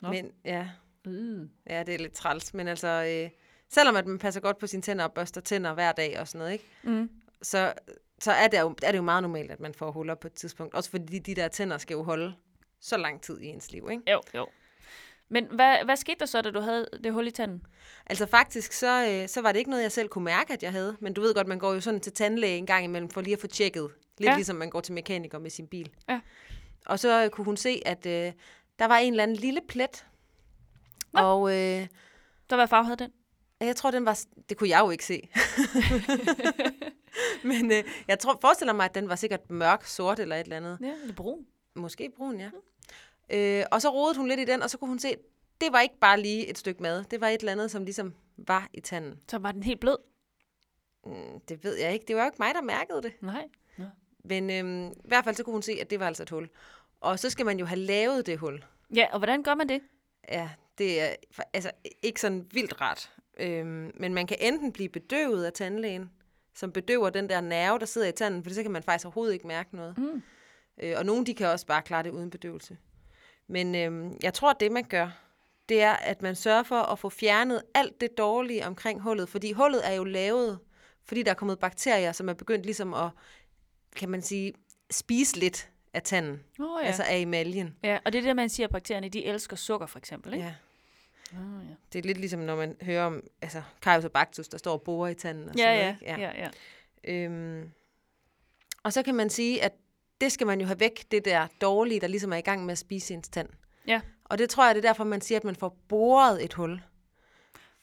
Nå. 0.00 0.08
Men 0.10 0.32
ja, 0.44 0.68
Mm. 1.04 1.50
ja, 1.66 1.82
det 1.82 1.94
er 1.94 1.98
lidt 1.98 2.12
træls. 2.12 2.54
Men 2.54 2.68
altså, 2.68 2.88
øh, 3.24 3.30
selvom 3.74 3.96
at 3.96 4.06
man 4.06 4.18
passer 4.18 4.40
godt 4.40 4.58
på 4.58 4.66
sine 4.66 4.82
tænder 4.82 5.04
og 5.04 5.12
børster 5.12 5.40
tænder 5.40 5.74
hver 5.74 5.92
dag 5.92 6.20
og 6.20 6.28
sådan 6.28 6.38
noget, 6.38 6.52
ikke? 6.52 6.64
Mm. 6.82 7.10
så, 7.42 7.72
så 8.18 8.32
er, 8.32 8.48
det 8.48 8.60
jo, 8.60 8.74
er 8.82 8.90
det 8.92 8.98
jo 8.98 9.02
meget 9.02 9.22
normalt, 9.22 9.50
at 9.50 9.60
man 9.60 9.74
får 9.74 9.90
huller 9.90 10.14
på 10.14 10.26
et 10.26 10.32
tidspunkt. 10.32 10.74
Også 10.74 10.90
fordi 10.90 11.18
de 11.18 11.34
der 11.34 11.48
tænder 11.48 11.78
skal 11.78 11.94
jo 11.94 12.02
holde 12.02 12.34
så 12.80 12.96
lang 12.96 13.22
tid 13.22 13.40
i 13.40 13.46
ens 13.46 13.72
liv, 13.72 13.88
ikke? 13.90 14.10
Jo, 14.12 14.20
jo. 14.34 14.46
Men 15.28 15.46
hvad, 15.50 15.76
hvad 15.84 15.96
skete 15.96 16.16
der 16.18 16.26
så, 16.26 16.42
da 16.42 16.50
du 16.50 16.60
havde 16.60 16.86
det 17.04 17.12
hul 17.12 17.26
i 17.26 17.30
tanden? 17.30 17.62
Altså 18.06 18.26
faktisk, 18.26 18.72
så, 18.72 19.06
øh, 19.08 19.28
så 19.28 19.40
var 19.40 19.52
det 19.52 19.58
ikke 19.58 19.70
noget, 19.70 19.82
jeg 19.82 19.92
selv 19.92 20.08
kunne 20.08 20.24
mærke, 20.24 20.52
at 20.52 20.62
jeg 20.62 20.72
havde. 20.72 20.96
Men 21.00 21.12
du 21.14 21.20
ved 21.20 21.34
godt, 21.34 21.46
man 21.46 21.58
går 21.58 21.72
jo 21.74 21.80
sådan 21.80 22.00
til 22.00 22.12
tandlæge 22.12 22.56
en 22.56 22.66
gang 22.66 22.84
imellem, 22.84 23.10
for 23.10 23.20
lige 23.20 23.34
at 23.34 23.40
få 23.40 23.46
tjekket. 23.46 23.90
Lidt 24.18 24.30
Ja. 24.30 24.34
ligesom 24.34 24.56
man 24.56 24.70
går 24.70 24.80
til 24.80 24.94
mekaniker 24.94 25.38
med 25.38 25.50
sin 25.50 25.66
bil. 25.68 25.90
Ja. 26.08 26.20
Og 26.86 26.98
så 26.98 27.24
øh, 27.24 27.30
kunne 27.30 27.44
hun 27.44 27.56
se, 27.56 27.82
at 27.86 28.06
øh, 28.06 28.32
der 28.78 28.84
var 28.84 28.96
en 28.96 29.12
eller 29.12 29.22
anden 29.22 29.36
lille 29.36 29.60
plet. 29.68 30.06
Nå. 31.12 31.20
Og 31.20 31.50
øh, 31.50 31.86
Der 32.50 32.56
hvad 32.56 32.68
farve 32.68 32.84
havde 32.84 32.96
den? 32.96 33.10
Jeg 33.66 33.76
tror, 33.76 33.90
den 33.90 34.04
var... 34.04 34.20
Det 34.48 34.56
kunne 34.56 34.68
jeg 34.68 34.80
jo 34.80 34.90
ikke 34.90 35.04
se. 35.04 35.28
Men 37.48 37.72
øh, 37.72 37.84
jeg 38.08 38.18
tror, 38.18 38.38
forestiller 38.40 38.72
mig, 38.72 38.84
at 38.84 38.94
den 38.94 39.08
var 39.08 39.16
sikkert 39.16 39.50
mørk, 39.50 39.84
sort 39.84 40.18
eller 40.18 40.36
et 40.36 40.40
eller 40.40 40.56
andet. 40.56 40.78
Ja, 40.80 40.92
eller 41.02 41.14
brun. 41.14 41.46
Måske 41.74 42.10
brun, 42.16 42.40
ja. 42.40 42.50
Øh, 43.30 43.64
og 43.70 43.82
så 43.82 43.88
rodede 43.88 44.18
hun 44.18 44.28
lidt 44.28 44.40
i 44.40 44.44
den, 44.44 44.62
og 44.62 44.70
så 44.70 44.78
kunne 44.78 44.88
hun 44.88 44.98
se, 44.98 45.16
det 45.60 45.72
var 45.72 45.80
ikke 45.80 45.98
bare 46.00 46.20
lige 46.20 46.46
et 46.46 46.58
stykke 46.58 46.82
mad. 46.82 47.04
Det 47.04 47.20
var 47.20 47.28
et 47.28 47.40
eller 47.40 47.52
andet, 47.52 47.70
som 47.70 47.84
ligesom 47.84 48.14
var 48.36 48.68
i 48.72 48.80
tanden. 48.80 49.20
Så 49.28 49.38
var 49.38 49.52
den 49.52 49.62
helt 49.62 49.80
blød. 49.80 49.96
Mm, 51.06 51.40
det 51.48 51.64
ved 51.64 51.76
jeg 51.76 51.92
ikke. 51.92 52.04
Det 52.08 52.16
var 52.16 52.22
jo 52.22 52.26
ikke 52.26 52.38
mig, 52.38 52.54
der 52.54 52.62
mærkede 52.62 53.02
det. 53.02 53.12
Nej. 53.22 53.48
Men 54.24 54.50
øhm, 54.50 54.86
i 54.90 55.08
hvert 55.08 55.24
fald 55.24 55.36
så 55.36 55.44
kunne 55.44 55.52
hun 55.52 55.62
se, 55.62 55.78
at 55.80 55.90
det 55.90 56.00
var 56.00 56.06
altså 56.06 56.22
et 56.22 56.30
hul. 56.30 56.48
Og 57.00 57.18
så 57.18 57.30
skal 57.30 57.46
man 57.46 57.58
jo 57.58 57.66
have 57.66 57.78
lavet 57.78 58.26
det 58.26 58.38
hul. 58.38 58.64
Ja, 58.94 59.06
og 59.12 59.18
hvordan 59.18 59.42
gør 59.42 59.54
man 59.54 59.68
det? 59.68 59.80
Ja, 60.28 60.50
det 60.78 61.00
er 61.00 61.14
altså 61.52 61.70
ikke 62.02 62.20
sådan 62.20 62.46
vildt 62.52 62.80
rart. 62.80 63.12
Øhm, 63.40 63.90
men 63.94 64.14
man 64.14 64.26
kan 64.26 64.36
enten 64.40 64.72
blive 64.72 64.88
bedøvet 64.88 65.44
af 65.44 65.52
tandlægen, 65.52 66.10
som 66.54 66.72
bedøver 66.72 67.10
den 67.10 67.28
der 67.28 67.40
nerve, 67.40 67.78
der 67.78 67.86
sidder 67.86 68.08
i 68.08 68.12
tanden, 68.12 68.44
for 68.44 68.50
så 68.50 68.62
kan 68.62 68.70
man 68.70 68.82
faktisk 68.82 69.06
overhovedet 69.06 69.34
ikke 69.34 69.46
mærke 69.46 69.76
noget. 69.76 69.98
Mm. 69.98 70.22
Øh, 70.82 70.94
og 70.96 71.06
nogle 71.06 71.26
de 71.26 71.34
kan 71.34 71.46
også 71.46 71.66
bare 71.66 71.82
klare 71.82 72.02
det 72.02 72.10
uden 72.10 72.30
bedøvelse. 72.30 72.76
Men 73.46 73.74
øhm, 73.74 74.16
jeg 74.22 74.34
tror, 74.34 74.50
at 74.50 74.60
det 74.60 74.72
man 74.72 74.84
gør, 74.84 75.10
det 75.68 75.82
er, 75.82 75.92
at 75.92 76.22
man 76.22 76.34
sørger 76.36 76.62
for 76.62 76.80
at 76.80 76.98
få 76.98 77.08
fjernet 77.10 77.62
alt 77.74 78.00
det 78.00 78.18
dårlige 78.18 78.66
omkring 78.66 79.00
hullet. 79.00 79.28
Fordi 79.28 79.52
hullet 79.52 79.88
er 79.88 79.92
jo 79.92 80.04
lavet, 80.04 80.58
fordi 81.04 81.22
der 81.22 81.30
er 81.30 81.34
kommet 81.34 81.58
bakterier, 81.58 82.12
som 82.12 82.28
er 82.28 82.32
begyndt 82.34 82.64
ligesom 82.66 82.94
at, 82.94 83.10
kan 83.96 84.08
man 84.08 84.22
sige, 84.22 84.52
spise 84.90 85.36
lidt 85.38 85.70
af 85.94 86.02
tanden. 86.02 86.40
Oh, 86.58 86.66
Ja. 86.82 86.86
Altså 86.86 87.02
af 87.02 87.16
emaljen. 87.18 87.76
ja, 87.82 87.98
og 88.04 88.12
det 88.12 88.18
er 88.18 88.22
det, 88.22 88.36
man 88.36 88.48
siger, 88.48 88.66
at 88.66 88.70
bakterierne, 88.72 89.08
de 89.08 89.24
elsker 89.24 89.56
sukker, 89.56 89.86
for 89.86 89.98
eksempel, 89.98 90.32
ikke? 90.34 90.44
Ja. 90.46 90.54
Oh, 91.32 91.66
ja. 91.68 91.74
Det 91.92 91.98
er 91.98 92.02
lidt 92.02 92.18
ligesom, 92.18 92.40
når 92.40 92.56
man 92.56 92.76
hører 92.82 93.04
om 93.04 93.22
altså, 93.42 93.62
Caryopsibactus, 93.80 94.48
der 94.48 94.58
står 94.58 94.72
og 94.72 94.82
borer 94.82 95.08
i 95.08 95.14
tanden. 95.14 95.48
Og 95.48 95.54
Ja, 95.56 95.62
sådan 95.62 95.96
ja, 96.02 96.14
ikke? 96.14 96.22
ja, 96.22 96.48
ja. 97.04 97.24
Øhm, 97.24 97.70
og 98.82 98.92
så 98.92 99.02
kan 99.02 99.14
man 99.14 99.30
sige, 99.30 99.62
at 99.62 99.72
det 100.20 100.32
skal 100.32 100.46
man 100.46 100.60
jo 100.60 100.66
have 100.66 100.80
væk, 100.80 101.04
det 101.10 101.24
der 101.24 101.46
dårlige, 101.60 102.00
der 102.00 102.06
ligesom 102.06 102.32
er 102.32 102.36
i 102.36 102.40
gang 102.40 102.64
med 102.64 102.72
at 102.72 102.78
spise 102.78 103.14
ens 103.14 103.28
tand. 103.28 103.48
Ja. 103.86 104.00
Og 104.24 104.38
det 104.38 104.50
tror 104.50 104.66
jeg, 104.66 104.74
det 104.74 104.84
er 104.84 104.88
derfor, 104.88 105.04
man 105.04 105.20
siger, 105.20 105.38
at 105.38 105.44
man 105.44 105.56
får 105.56 105.76
boret 105.88 106.44
et 106.44 106.52
hul. 106.52 106.82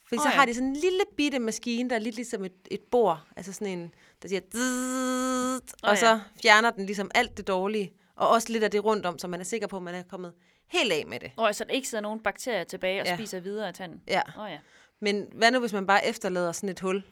Fordi 0.08 0.20
oh, 0.20 0.24
så 0.24 0.30
ja. 0.30 0.36
har 0.36 0.46
de 0.46 0.54
sådan 0.54 0.68
en 0.70 0.76
lille 0.76 1.02
bitte 1.18 1.40
maskine, 1.40 1.90
der 1.90 1.96
er 1.96 2.00
lidt 2.00 2.16
ligesom 2.16 2.46
et, 2.46 2.54
et 2.72 2.82
bord. 2.92 3.28
Altså 3.36 3.54
sådan 3.54 3.80
en, 3.80 3.94
der 4.22 4.28
siger... 4.28 4.42
Zzzt, 4.42 5.76
Åh, 5.84 5.90
og 5.90 5.96
ja. 5.96 5.96
så 5.96 6.20
fjerner 6.42 6.72
den 6.72 6.86
ligesom 6.86 7.12
alt 7.16 7.38
det 7.38 7.48
dårlige. 7.48 7.94
Og 8.16 8.30
også 8.30 8.52
lidt 8.52 8.64
af 8.64 8.72
det 8.72 8.84
rundt 8.86 9.06
om, 9.06 9.20
så 9.20 9.28
man 9.28 9.40
er 9.40 9.44
sikker 9.44 9.68
på, 9.68 9.78
at 9.78 9.84
man 9.84 9.96
er 9.96 10.04
kommet 10.04 10.34
helt 10.70 10.94
af 10.94 11.04
med 11.08 11.20
det. 11.20 11.32
Og 11.38 11.56
så 11.56 11.64
der 11.64 11.72
ikke 11.72 11.88
sidder 11.88 12.02
nogen 12.02 12.20
bakterier 12.20 12.64
tilbage 12.64 13.02
og 13.02 13.08
Ja. 13.08 13.16
spiser 13.16 13.40
videre 13.40 13.68
af 13.68 13.74
tanden. 13.74 14.02
Ja. 14.08 14.22
Oh, 14.38 14.52
ja. 14.52 14.60
Men 15.00 15.28
hvad 15.34 15.52
nu, 15.52 15.60
hvis 15.60 15.74
man 15.74 15.88
bare 15.88 16.08
efterlader 16.08 16.52
sådan 16.52 16.70
et 16.70 16.80
hul? 16.80 17.04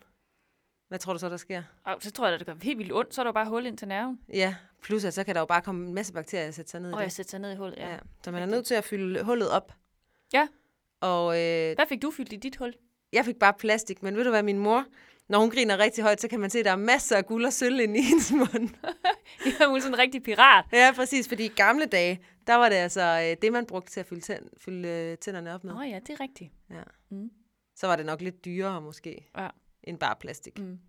Hvad 0.87 0.99
tror 0.99 1.13
du 1.13 1.19
så, 1.19 1.29
der 1.29 1.37
sker? 1.37 1.63
Og 1.85 1.95
så 1.99 2.11
tror 2.11 2.25
jeg, 2.25 2.33
at 2.33 2.39
det 2.39 2.47
gør 2.47 2.53
helt 2.61 2.77
vildt 2.77 2.93
ondt, 2.93 3.15
så 3.15 3.21
er 3.21 3.23
der 3.23 3.29
jo 3.29 3.33
bare 3.33 3.45
hul 3.45 3.65
ind 3.65 3.77
til 3.77 3.87
nerven. 3.87 4.19
Ja, 4.33 4.55
plus 4.81 5.03
at 5.05 5.13
så 5.13 5.23
kan 5.23 5.35
der 5.35 5.41
jo 5.41 5.45
bare 5.45 5.61
komme 5.61 5.87
en 5.87 5.93
masse 5.93 6.13
bakterier 6.13 6.47
og 6.47 6.53
sætte 6.53 6.71
sig 6.71 6.79
ned 6.81 6.93
Og 6.93 6.99
i 6.99 7.01
jeg 7.01 7.05
det. 7.05 7.13
sætter 7.13 7.29
sig 7.29 7.39
ned 7.39 7.51
i 7.51 7.55
hullet, 7.55 7.77
ja. 7.77 7.89
Ja. 7.91 7.97
Så 8.23 8.31
man 8.31 8.41
er 8.41 8.45
nødt 8.45 8.65
til 8.65 8.75
at 8.75 8.83
fylde 8.83 9.23
hullet 9.23 9.49
op. 9.49 9.73
Ja. 10.33 10.47
Og 11.01 11.25
øh, 11.41 11.75
Hvad 11.75 11.85
fik 11.89 12.01
du 12.01 12.11
fyldt 12.11 12.33
i 12.33 12.35
dit 12.35 12.55
hul? 12.55 12.73
jeg 13.13 13.25
fik 13.25 13.35
bare 13.39 13.53
plastik, 13.53 14.03
men 14.03 14.17
ved 14.17 14.23
du 14.23 14.29
hvad, 14.29 14.43
min 14.43 14.57
mor, 14.57 14.85
når 15.29 15.39
hun 15.39 15.49
griner 15.49 15.77
rigtig 15.77 16.03
højt, 16.03 16.21
så 16.21 16.27
kan 16.27 16.39
man 16.39 16.49
se, 16.49 16.59
at 16.59 16.65
der 16.65 16.71
er 16.71 16.75
masser 16.75 17.17
af 17.17 17.25
guld 17.25 17.45
og 17.45 17.53
sølv 17.53 17.79
inde 17.79 17.99
i 17.99 18.01
hendes 18.01 18.31
mund. 18.31 18.69
Jeg 19.45 19.53
er 19.53 19.79
sådan 19.79 19.93
en 19.93 19.97
rigtig 19.99 20.23
pirat. 20.23 20.65
ja, 20.71 20.91
præcis, 20.95 21.27
fordi 21.27 21.45
i 21.45 21.47
gamle 21.47 21.85
dage, 21.85 22.19
der 22.47 22.55
var 22.55 22.69
det 22.69 22.75
altså 22.75 23.01
øh, 23.31 23.37
det, 23.41 23.53
man 23.53 23.65
brugte 23.65 23.91
til 23.91 23.99
at 23.99 24.05
fylde, 24.05 24.21
tænd, 24.21 24.49
fylde 24.57 24.87
øh, 24.89 25.17
tænderne 25.17 25.53
op 25.53 25.63
med. 25.63 25.73
Nå 25.73 25.81
ja, 25.81 25.99
det 25.99 26.09
er 26.09 26.19
rigtigt. 26.19 26.51
Ja. 26.69 26.81
Mm. 27.09 27.31
Så 27.75 27.87
var 27.87 27.95
det 27.95 28.05
nok 28.05 28.21
lidt 28.21 28.45
dyrere 28.45 28.81
måske, 28.81 29.29
Ja. 29.37 29.47
end 29.83 29.99
bare 29.99 30.15
plastik. 30.19 30.59
Mm. 30.59 30.79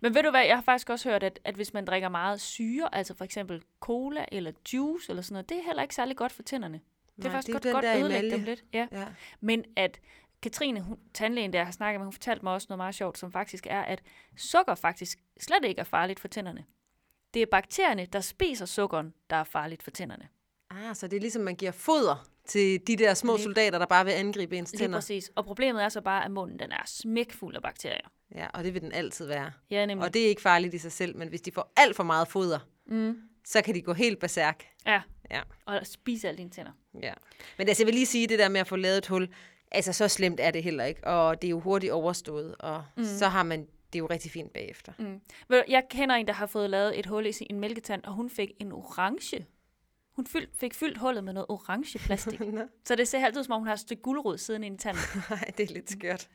Men 0.00 0.14
ved 0.14 0.22
du 0.22 0.30
hvad, 0.30 0.44
jeg 0.46 0.56
har 0.56 0.62
faktisk 0.62 0.90
også 0.90 1.10
hørt, 1.10 1.22
at, 1.22 1.40
at 1.44 1.54
hvis 1.54 1.72
man 1.74 1.84
drikker 1.84 2.08
meget 2.08 2.40
syre, 2.40 2.94
altså 2.94 3.14
for 3.14 3.24
eksempel 3.24 3.62
cola 3.80 4.24
eller 4.32 4.52
juice 4.72 5.10
eller 5.10 5.22
sådan 5.22 5.34
noget, 5.34 5.48
det 5.48 5.58
er 5.58 5.62
heller 5.62 5.82
ikke 5.82 5.94
særlig 5.94 6.16
godt 6.16 6.32
for 6.32 6.42
tænderne. 6.42 6.80
Det 7.16 7.24
er 7.24 7.28
Nej, 7.28 7.36
faktisk 7.36 7.46
det 7.62 7.66
er 7.66 7.72
godt, 7.72 7.84
godt 7.84 7.96
ødelægge 7.96 8.30
dem 8.30 8.44
lidt. 8.44 8.64
Ja. 8.72 8.86
Ja. 8.92 9.06
Men 9.40 9.64
at 9.76 10.00
Katrine, 10.42 10.80
hun, 10.80 10.98
tandlægen 11.14 11.52
der 11.52 11.58
jeg 11.58 11.66
har 11.66 11.72
snakket 11.72 12.00
med, 12.00 12.06
hun 12.06 12.12
fortalte 12.12 12.44
mig 12.44 12.52
også 12.52 12.66
noget 12.68 12.76
meget 12.78 12.94
sjovt, 12.94 13.18
som 13.18 13.32
faktisk 13.32 13.66
er, 13.70 13.80
at 13.80 14.02
sukker 14.36 14.74
faktisk 14.74 15.18
slet 15.40 15.64
ikke 15.64 15.80
er 15.80 15.84
farligt 15.84 16.20
for 16.20 16.28
tænderne. 16.28 16.64
Det 17.34 17.42
er 17.42 17.46
bakterierne, 17.50 18.06
der 18.06 18.20
spiser 18.20 18.66
sukkeren, 18.66 19.14
der 19.30 19.36
er 19.36 19.44
farligt 19.44 19.82
for 19.82 19.90
tænderne. 19.90 20.28
Ah, 20.70 20.96
så 20.96 21.06
det 21.06 21.16
er 21.16 21.20
ligesom, 21.20 21.42
man 21.42 21.56
giver 21.56 21.72
foder 21.72 22.26
til 22.46 22.80
de 22.86 22.96
der 22.96 23.14
små 23.14 23.32
Lige- 23.36 23.42
soldater, 23.44 23.78
der 23.78 23.86
bare 23.86 24.04
vil 24.04 24.12
angribe 24.12 24.56
ens 24.58 24.72
Lige 24.72 24.78
tænder. 24.82 24.96
præcis. 24.98 25.30
Og 25.36 25.44
problemet 25.44 25.82
er 25.84 25.88
så 25.88 26.00
bare, 26.00 26.24
at 26.24 26.30
munden 26.30 26.58
den 26.58 26.72
er 26.72 26.82
smækfuld 26.86 27.56
af 27.56 27.62
bakterier. 27.62 28.08
Ja, 28.34 28.46
og 28.54 28.64
det 28.64 28.74
vil 28.74 28.82
den 28.82 28.92
altid 28.92 29.26
være. 29.26 29.52
Ja, 29.70 29.86
nemlig. 29.86 30.06
Og 30.06 30.14
det 30.14 30.24
er 30.24 30.28
ikke 30.28 30.42
farligt 30.42 30.74
i 30.74 30.78
sig 30.78 30.92
selv, 30.92 31.16
men 31.16 31.28
hvis 31.28 31.40
de 31.40 31.52
får 31.52 31.72
alt 31.76 31.96
for 31.96 32.02
meget 32.02 32.28
foder, 32.28 32.58
Mm. 32.86 33.18
så 33.44 33.62
kan 33.62 33.74
de 33.74 33.82
gå 33.82 33.92
helt 33.92 34.18
berserk. 34.18 34.64
Ja. 34.86 35.02
Ja. 35.30 35.40
Og 35.66 35.86
spise 35.86 36.28
alle 36.28 36.38
dine 36.38 36.50
tænder. 36.50 36.72
Ja. 37.02 37.12
Men 37.58 37.68
altså, 37.68 37.82
jeg 37.82 37.86
vil 37.86 37.94
lige 37.94 38.06
sige, 38.06 38.26
det 38.26 38.38
der 38.38 38.48
med 38.48 38.60
at 38.60 38.66
få 38.66 38.76
lavet 38.76 38.98
et 38.98 39.06
hul, 39.06 39.28
altså 39.70 39.92
så 39.92 40.08
slemt 40.08 40.40
er 40.40 40.50
det 40.50 40.62
heller 40.62 40.84
ikke, 40.84 41.06
og 41.06 41.42
det 41.42 41.48
er 41.48 41.50
jo 41.50 41.60
hurtigt 41.60 41.92
overstået, 41.92 42.54
og 42.58 42.84
mm. 42.96 43.04
så 43.04 43.28
har 43.28 43.42
man 43.42 43.68
det 43.92 43.98
er 43.98 44.00
jo 44.00 44.06
rigtig 44.06 44.30
fint 44.30 44.52
bagefter. 44.52 44.92
Mm. 44.98 45.20
Jeg 45.68 45.84
kender 45.90 46.14
en, 46.14 46.26
der 46.26 46.32
har 46.32 46.46
fået 46.46 46.70
lavet 46.70 46.98
et 46.98 47.06
hul 47.06 47.26
i 47.26 47.32
sin 47.32 47.60
mælketand, 47.60 48.04
og 48.04 48.12
hun 48.12 48.30
fik 48.30 48.50
en 48.60 48.72
orange. 48.72 49.46
Hun 50.12 50.26
fyld, 50.26 50.48
fik 50.54 50.74
fyldt 50.74 50.98
hullet 50.98 51.24
med 51.24 51.32
noget 51.32 51.46
orange 51.48 51.98
plastik. 51.98 52.40
Så 52.84 52.94
det 52.94 53.08
ser 53.08 53.24
altid 53.24 53.40
ud, 53.40 53.44
som 53.44 53.52
om 53.52 53.60
hun 53.60 53.66
har 53.66 53.74
et 53.74 53.80
stykke 53.80 54.02
gulerod 54.02 54.38
siden 54.38 54.64
i 54.64 54.76
tanden. 54.76 55.02
Nej, 55.30 55.50
det 55.56 55.70
er 55.70 55.74
lidt 55.74 55.90
skørt. 55.90 56.28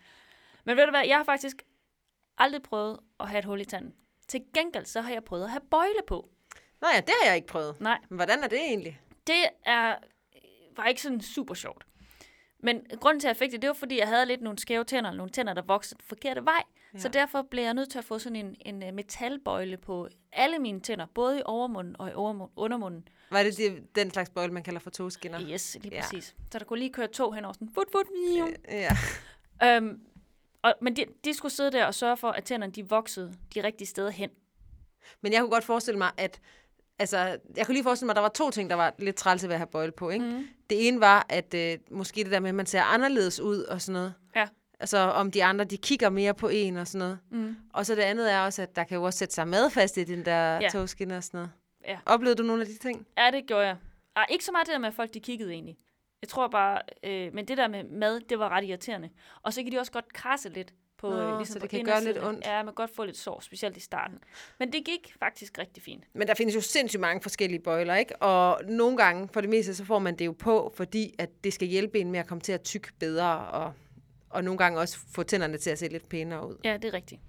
Men 0.65 0.77
ved 0.77 0.86
du 0.86 0.92
hvad, 0.92 1.06
jeg 1.08 1.18
har 1.18 1.24
faktisk 1.24 1.63
aldrig 2.38 2.63
prøvet 2.63 3.00
at 3.20 3.30
have 3.30 3.39
et 3.39 3.46
hul 3.46 3.62
i 3.62 3.65
tanden. 3.65 3.94
Til 4.27 4.42
gengæld 4.54 4.86
så 4.86 5.01
har 5.01 5.13
jeg 5.13 5.24
prøvet 5.24 5.44
at 5.44 5.50
have 5.50 5.62
bøjle 5.72 6.01
på. 6.08 6.30
Nå 6.82 6.88
ja, 6.96 7.00
det 7.00 7.13
har 7.22 7.27
jeg 7.27 7.36
ikke 7.36 7.48
prøvet. 7.48 7.82
Nej, 7.82 7.98
Men 8.10 8.15
hvordan 8.15 8.44
er 8.44 8.48
det 8.48 8.60
egentlig? 8.60 9.01
det 9.27 9.46
er, 9.65 9.96
var 10.75 10.86
ikke 10.86 11.01
sådan 11.01 11.22
super 11.22 11.54
sjovt. 11.54 11.86
Men 12.60 12.86
grunden 13.00 13.20
til, 13.20 13.28
at 13.28 13.30
jeg 13.30 13.38
fik 13.38 13.52
det, 13.52 13.62
det 13.62 13.68
var, 13.68 13.74
fordi 13.74 13.98
jeg 14.00 14.08
havde 14.08 14.26
lidt 14.26 14.42
nogle 14.42 14.60
skæve 14.60 14.84
tænder, 14.84 15.12
nogle 15.12 15.32
tænder, 15.32 15.54
der 15.54 15.62
voksede 15.62 15.98
den 16.00 16.06
forkerte 16.08 16.46
vej. 16.46 16.64
Ja. 16.94 17.00
Så 17.00 17.10
derfor 17.10 17.42
blev 17.42 17.64
jeg 17.64 17.74
nødt 17.74 17.92
til 17.92 17.98
at 17.98 18.06
få 18.06 18.20
sådan 18.20 18.36
en, 18.36 18.56
en 18.66 18.84
øh, 18.84 18.94
metalbøjle 18.94 19.78
på 19.78 20.08
alle 20.32 20.60
mine 20.60 20.80
tænder, 20.80 21.06
både 21.14 21.40
i 21.40 21.42
overmunden 21.46 21.96
og 22.00 22.10
i 22.10 22.14
undermunden. 22.56 23.08
Var 23.32 23.44
det 23.44 23.58
de, 23.58 23.84
den 23.96 24.12
slags 24.12 24.30
bøjle, 24.30 24.54
man 24.54 24.64
kalder 24.64 24.80
for 24.80 24.90
togskinner? 24.90 25.42
Yes, 25.42 25.78
lige 25.82 25.96
Ja. 25.96 26.02
præcis. 26.02 26.36
Så 26.52 26.60
der 26.60 26.66
kunne 26.66 26.80
lige 26.80 26.94
køre 26.94 27.08
tog 27.08 27.36
henover 27.36 27.54
sådan, 27.54 27.70
fut, 27.76 27.88
fut, 27.92 28.06
miu. 28.12 28.48
Ja. 28.70 28.92
Øhm, 29.64 30.00
og, 30.62 30.74
men 30.82 30.96
de, 30.96 31.06
de 31.26 31.34
skulle 31.34 31.52
sidde 31.52 31.72
der 31.72 31.86
og 31.86 31.94
sørge 31.94 32.18
for, 32.18 32.30
at 32.32 32.44
tænderne 32.44 32.74
de 32.74 32.90
voksede 32.90 33.34
de 33.56 33.64
rigtige 33.64 33.88
steder 33.88 34.10
hen. 34.10 34.30
Men 35.22 35.34
jeg 35.34 35.42
kunne 35.42 35.52
godt 35.52 35.64
forestille 35.64 35.98
mig, 35.98 36.12
at... 36.18 36.40
Altså, 37.00 37.38
jeg 37.58 37.66
kunne 37.66 37.74
lige 37.74 37.84
forestille 37.84 38.06
mig, 38.08 38.12
at 38.12 38.16
der 38.16 38.22
var 38.22 38.30
to 38.30 38.50
ting, 38.50 38.70
der 38.70 38.75
var 38.75 38.94
lidt 39.00 39.16
træls 39.16 39.44
ved 39.44 39.52
at 39.54 39.60
have 39.60 39.68
bøjle 39.68 39.92
på, 39.92 40.10
ikke? 40.10 40.25
Mm. 40.25 40.48
Det 40.70 40.88
ene 40.88 41.00
var, 41.00 41.25
at 41.30 41.54
øh, 41.54 41.78
måske 41.92 42.24
det 42.24 42.32
der 42.32 42.40
med, 42.40 42.50
at 42.50 42.56
man 42.56 42.66
ser 42.66 42.82
anderledes 42.82 43.40
ud 43.40 43.64
og 43.64 43.82
sådan 43.82 43.94
noget. 43.94 44.14
Ja. 44.36 44.48
Altså, 44.80 44.98
om 44.98 45.32
de 45.32 45.44
andre, 45.44 45.66
de 45.66 45.78
kigger 45.78 46.10
mere 46.10 46.34
på 46.34 46.48
en 46.48 46.78
og 46.78 46.88
sådan 46.88 47.00
noget. 47.00 47.20
Mm. 47.32 47.56
Og 47.74 47.86
så 47.86 47.96
det 47.96 48.02
andet 48.02 48.32
er 48.32 48.40
også, 48.40 48.62
at 48.62 48.75
der 48.75 48.84
kan 48.84 48.98
jo 48.98 49.04
også 49.04 49.20
sætte 49.20 49.34
sig 49.36 49.48
mad 49.48 49.70
fast 49.70 49.98
i 49.98 50.04
den 50.04 50.25
der 50.25 50.56
Ja. 50.62 50.70
togskinner 50.70 51.18
og 51.18 51.24
sådan 51.24 51.38
noget. 51.38 51.52
Ja. 51.88 51.98
Oplevede 52.06 52.36
du 52.38 52.44
nogle 52.44 52.62
af 52.62 52.68
de 52.68 52.78
ting? 52.78 53.08
Ja, 53.18 53.32
det 53.32 53.46
gjorde 53.48 53.66
jeg. 53.68 53.75
Ej, 54.16 54.25
ikke 54.30 54.46
så 54.46 54.52
meget 54.52 54.68
det 54.68 54.74
der 54.74 54.80
med, 54.80 54.88
at 54.88 54.94
folk 54.94 55.14
de 55.14 55.20
kiggede 55.20 55.52
egentlig. 55.54 55.78
Jeg 56.22 56.30
tror 56.30 56.48
bare, 56.48 56.82
øh, 57.04 57.34
men 57.34 57.48
det 57.48 57.58
der 57.58 57.68
med 57.68 57.84
mad, 57.84 58.20
det 58.20 58.40
var 58.40 58.50
ret 58.50 58.64
irriterende. 58.64 59.10
Og 59.44 59.54
så 59.54 59.64
kan 59.64 59.72
de 59.72 59.80
også 59.80 59.92
godt 59.92 60.14
krasse 60.14 60.50
lidt 60.50 60.74
på, 60.98 61.10
Nå, 61.10 61.16
øh, 61.16 61.38
ligesom 61.38 61.54
så 61.54 61.60
på 61.60 61.62
det 61.62 61.70
kan 61.70 61.84
gøre 61.84 62.04
lidt 62.04 62.24
ondt. 62.24 62.46
Ja, 62.46 62.58
man 62.58 62.66
kan 62.66 62.74
godt 62.74 62.96
få 62.96 63.06
lidt 63.06 63.18
sår, 63.18 63.40
specielt 63.40 63.78
i 63.78 63.80
starten. 63.80 64.20
Men 64.60 64.74
det 64.74 64.86
gik 64.86 65.16
faktisk 65.20 65.58
rigtig 65.60 65.84
fint. 65.84 66.04
Men 66.14 66.28
der 66.28 66.34
findes 66.34 66.56
jo 66.56 66.62
sindssygt 66.62 67.02
mange 67.02 67.22
forskellige 67.22 67.60
bøjler, 67.60 67.96
ikke? 67.96 68.22
Og 68.22 68.62
nogle 68.68 68.98
gange, 68.98 69.30
for 69.34 69.42
det 69.42 69.50
meste, 69.50 69.75
så 69.75 69.86
får 69.86 70.00
man 70.00 70.16
det 70.16 70.25
jo 70.25 70.32
på, 70.32 70.74
fordi 70.75 71.16
at 71.20 71.30
det 71.44 71.54
skal 71.54 71.68
hjælpe 71.68 72.00
en 72.00 72.12
med 72.12 72.20
at 72.20 72.28
komme 72.28 72.42
til 72.42 72.52
at 72.52 72.62
tykke 72.62 72.88
bedre, 73.00 73.38
og, 73.38 73.74
og 74.30 74.44
nogle 74.44 74.58
gange 74.58 74.80
også 74.80 74.98
få 75.16 75.24
tænderne 75.24 75.58
til 75.58 75.70
at 75.70 75.80
se 75.80 75.88
lidt 75.88 76.10
pænere 76.10 76.48
ud. 76.48 76.56
Ja, 76.64 76.78
det 76.78 76.86
er 76.86 76.94
rigtigt. 76.94 77.22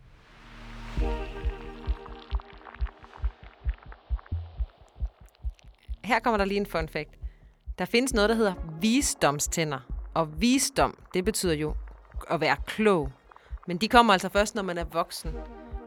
Her 6.04 6.18
kommer 6.18 6.38
der 6.38 6.44
lige 6.44 6.61
en 6.61 6.66
fun 6.66 6.88
fact. 6.88 7.11
Der 7.78 7.85
findes 7.85 8.14
noget, 8.14 8.30
der 8.30 8.37
hedder 8.37 8.54
visdomstænder. 8.80 9.78
Og 10.14 10.40
visdom, 10.40 10.99
det 11.14 11.25
betyder 11.25 11.54
jo 11.54 11.75
at 12.30 12.40
være 12.40 12.56
klog. 12.66 13.12
Men 13.66 13.76
de 13.76 13.88
kommer 13.88 14.12
altså 14.12 14.28
først, 14.28 14.54
når 14.54 14.62
man 14.62 14.78
er 14.78 14.85
voksen. 14.85 15.35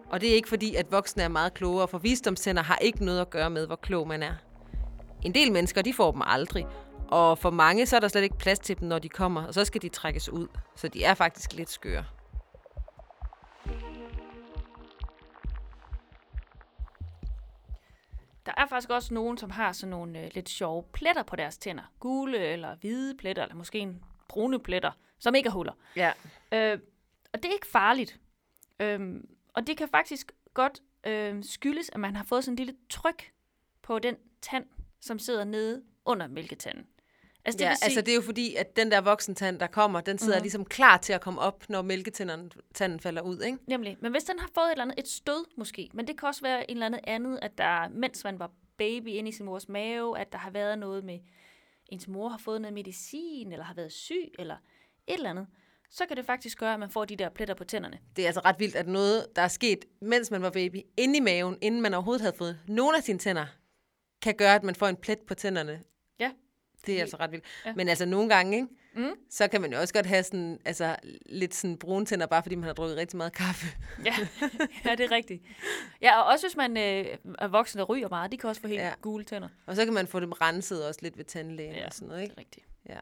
Og 0.10 0.22
det 0.22 0.30
er 0.30 0.34
ikke 0.34 0.50
fordi, 0.50 0.76
at 0.76 0.92
voksne 0.92 1.24
er 1.24 1.28
meget 1.28 1.54
klogere, 1.54 1.88
for 1.88 1.98
visdomstænder 1.98 2.64
har 2.64 2.78
ikke 2.78 3.06
noget 3.06 3.22
at 3.22 3.30
gøre 3.30 3.50
med, 3.50 3.68
hvor 3.68 3.76
klog 3.76 4.08
man 4.08 4.24
er. 4.24 4.34
En 5.22 5.34
del 5.34 5.52
mennesker, 5.52 5.82
de 5.82 5.94
får 5.94 6.12
dem 6.12 6.22
aldrig. 6.26 6.68
Og 7.08 7.38
for 7.38 7.50
mange, 7.50 7.86
så 7.86 7.96
er 7.96 8.00
der 8.00 8.08
slet 8.08 8.24
ikke 8.24 8.38
plads 8.38 8.60
til 8.60 8.80
dem, 8.80 8.88
når 8.88 9.00
de 9.00 9.10
kommer, 9.10 9.48
og 9.48 9.54
så 9.54 9.66
skal 9.66 9.82
de 9.82 9.90
trækkes 9.90 10.30
ud. 10.30 10.48
Så 10.76 10.88
de 10.88 11.04
er 11.04 11.14
faktisk 11.14 11.54
lidt 11.54 11.70
skøre. 11.70 12.06
Der 18.46 18.52
er 18.58 18.68
faktisk 18.70 18.90
også 18.90 19.14
nogen, 19.14 19.38
som 19.38 19.50
har 19.50 19.72
sådan 19.72 19.90
nogle 19.90 20.20
øh, 20.20 20.30
lidt 20.36 20.50
sjove 20.50 20.84
pletter 20.94 21.24
på 21.24 21.36
deres 21.36 21.58
tænder. 21.58 21.84
Gule 22.00 22.38
eller 22.38 22.76
hvide 22.76 23.18
pletter, 23.18 23.44
eller 23.44 23.56
måske 23.56 23.80
en 23.80 24.04
brune 24.28 24.60
pletter, 24.60 24.92
som 25.20 25.36
ikke 25.36 25.48
er 25.48 25.52
huller. 25.52 25.74
Ja. 25.96 26.12
Øh, 26.52 26.80
og 27.34 27.44
det 27.44 27.50
er 27.50 27.54
ikke 27.54 27.68
farligt. 27.68 28.20
Øhm, 28.80 29.28
og 29.54 29.68
det 29.68 29.78
kan 29.78 29.90
faktisk 29.90 30.32
godt 30.54 30.82
øh, 31.08 31.44
skyldes, 31.44 31.90
at 31.94 32.00
man 32.00 32.16
har 32.16 32.24
fået 32.24 32.44
sådan 32.44 32.54
en 32.54 32.58
lille 32.58 32.76
tryk 32.90 33.32
på 33.82 34.00
den 34.00 34.16
tand, 34.42 34.66
som 35.02 35.20
sidder 35.20 35.44
nede 35.44 35.84
under 36.06 36.28
mælketanden. 36.28 36.88
Altså 37.46 37.58
det 37.58 37.64
ja, 37.66 37.70
vil 37.70 37.78
sige, 37.78 37.86
altså 37.86 38.02
det 38.02 38.12
er 38.12 38.16
jo 38.16 38.22
fordi, 38.22 38.56
at 38.56 38.76
den 38.76 38.92
der 38.92 39.02
voksentand, 39.02 39.60
der 39.60 39.68
kommer, 39.68 40.02
den 40.02 40.18
sidder 40.18 40.34
Mhm. 40.34 40.38
mm-hmm. 40.38 40.44
ligesom 40.44 40.66
klar 40.66 40.98
til 40.98 41.14
at 41.14 41.22
komme 41.22 41.40
op, 41.40 41.70
når 41.70 41.82
mælketanden 41.82 42.52
tanden 42.74 43.00
falder 43.00 43.22
ud, 43.22 43.42
ikke? 43.42 43.58
Nemlig. 43.68 43.98
Men 44.02 44.12
hvis 44.12 44.24
den 44.24 44.40
har 44.40 44.50
fået 44.56 44.66
et 44.66 44.72
eller 44.72 44.84
andet, 44.84 45.00
et 45.00 45.08
stød 45.08 45.46
måske, 45.58 45.90
men 45.94 46.08
det 46.08 46.20
kan 46.20 46.28
også 46.28 46.42
være 46.42 46.72
en 46.72 46.78
eller 46.78 46.86
andet 46.86 47.02
andet, 47.04 47.40
at 47.42 47.58
der, 47.58 47.90
mens 47.90 48.24
man 48.24 48.40
var 48.40 48.52
baby 48.78 49.08
inde 49.08 49.30
i 49.30 49.32
sin 49.32 49.46
mors 49.46 49.70
mave, 49.70 50.20
at 50.20 50.32
der 50.32 50.38
har 50.38 50.50
været 50.52 50.80
noget 50.80 51.04
med, 51.04 51.20
ens 51.92 52.08
mor 52.08 52.30
har 52.30 52.38
fået 52.38 52.62
noget 52.62 52.74
medicin, 52.74 53.52
eller 53.52 53.66
har 53.66 53.74
været 53.74 53.92
syg, 53.92 54.32
eller 54.40 54.56
et 55.08 55.14
eller 55.14 55.30
andet, 55.30 55.48
så 55.92 56.06
kan 56.06 56.18
det 56.18 56.26
faktisk 56.26 56.58
gøre, 56.58 56.74
at 56.74 56.80
man 56.80 56.90
får 56.90 57.06
de 57.06 57.16
der 57.16 57.30
pletter 57.30 57.54
på 57.56 57.64
tænderne. 57.64 58.00
Det 58.16 58.22
er 58.22 58.26
altså 58.28 58.42
ret 58.46 58.56
vildt, 58.60 58.76
at 58.76 58.88
noget, 58.88 59.28
der 59.36 59.42
er 59.42 59.48
sket, 59.48 59.86
mens 60.02 60.32
man 60.32 60.42
var 60.42 60.50
baby, 60.50 60.82
inde 60.98 61.18
i 61.18 61.20
maven, 61.22 61.58
inden 61.62 61.82
man 61.82 61.94
overhovedet 61.94 62.22
havde 62.22 62.36
fået 62.38 62.60
nogle 62.68 62.98
af 62.98 63.04
sine 63.04 63.20
tænder, 63.20 63.46
kan 64.22 64.36
gøre, 64.36 64.56
at 64.56 64.64
man 64.64 64.76
får 64.76 64.88
en 64.88 64.96
plet 64.96 65.20
på 65.20 65.34
tænderne. 65.34 65.82
Ja. 66.20 66.32
Det 66.86 66.96
er 66.98 67.02
altså 67.02 67.18
ret 67.18 67.32
vildt. 67.32 67.46
Ja. 67.66 67.74
Men 67.76 67.88
altså 67.90 68.06
nogle 68.06 68.30
gange, 68.30 68.56
ikke? 68.58 68.68
Mm. 68.96 69.12
så 69.30 69.48
kan 69.48 69.62
man 69.62 69.74
jo 69.74 69.80
også 69.80 69.94
godt 69.94 70.06
have 70.06 70.24
sådan, 70.24 70.60
altså, 70.66 70.96
lidt 71.26 71.56
sådan 71.56 71.78
brune 71.78 72.06
tænder, 72.06 72.26
bare 72.26 72.44
fordi 72.44 72.56
man 72.56 72.64
har 72.64 72.74
drukket 72.74 72.98
rigtig 72.98 73.18
meget 73.18 73.34
kaffe. 73.34 73.68
Ja, 74.06 74.16
ja 74.86 74.92
det 74.96 75.00
er 75.06 75.12
rigtigt. 75.12 75.44
Ja, 76.02 76.22
og 76.22 76.26
også 76.32 76.48
hvis 76.48 76.56
man 76.58 76.78
øh, 76.78 77.18
er 77.40 77.48
voksen 77.48 77.80
og 77.80 77.90
ryger 77.90 78.10
meget, 78.10 78.32
de 78.32 78.38
kan 78.38 78.50
også 78.50 78.62
få 78.62 78.68
helt 78.68 78.82
ja. 78.82 78.94
Gule 79.02 79.24
tænder. 79.24 79.50
Og 79.66 79.76
så 79.76 79.86
kan 79.86 79.94
man 79.94 80.08
få 80.08 80.20
dem 80.20 80.32
renset 80.32 80.88
også 80.88 81.00
lidt 81.04 81.18
ved 81.18 81.26
tandlægen 81.26 81.76
Ja. 81.76 81.86
og 81.86 81.94
sådan 81.94 82.08
noget, 82.08 82.20
Det 82.20 82.24
ikke? 82.24 82.34
er 82.38 82.40
rigtigt. 82.40 82.66
Ja. 82.90 83.00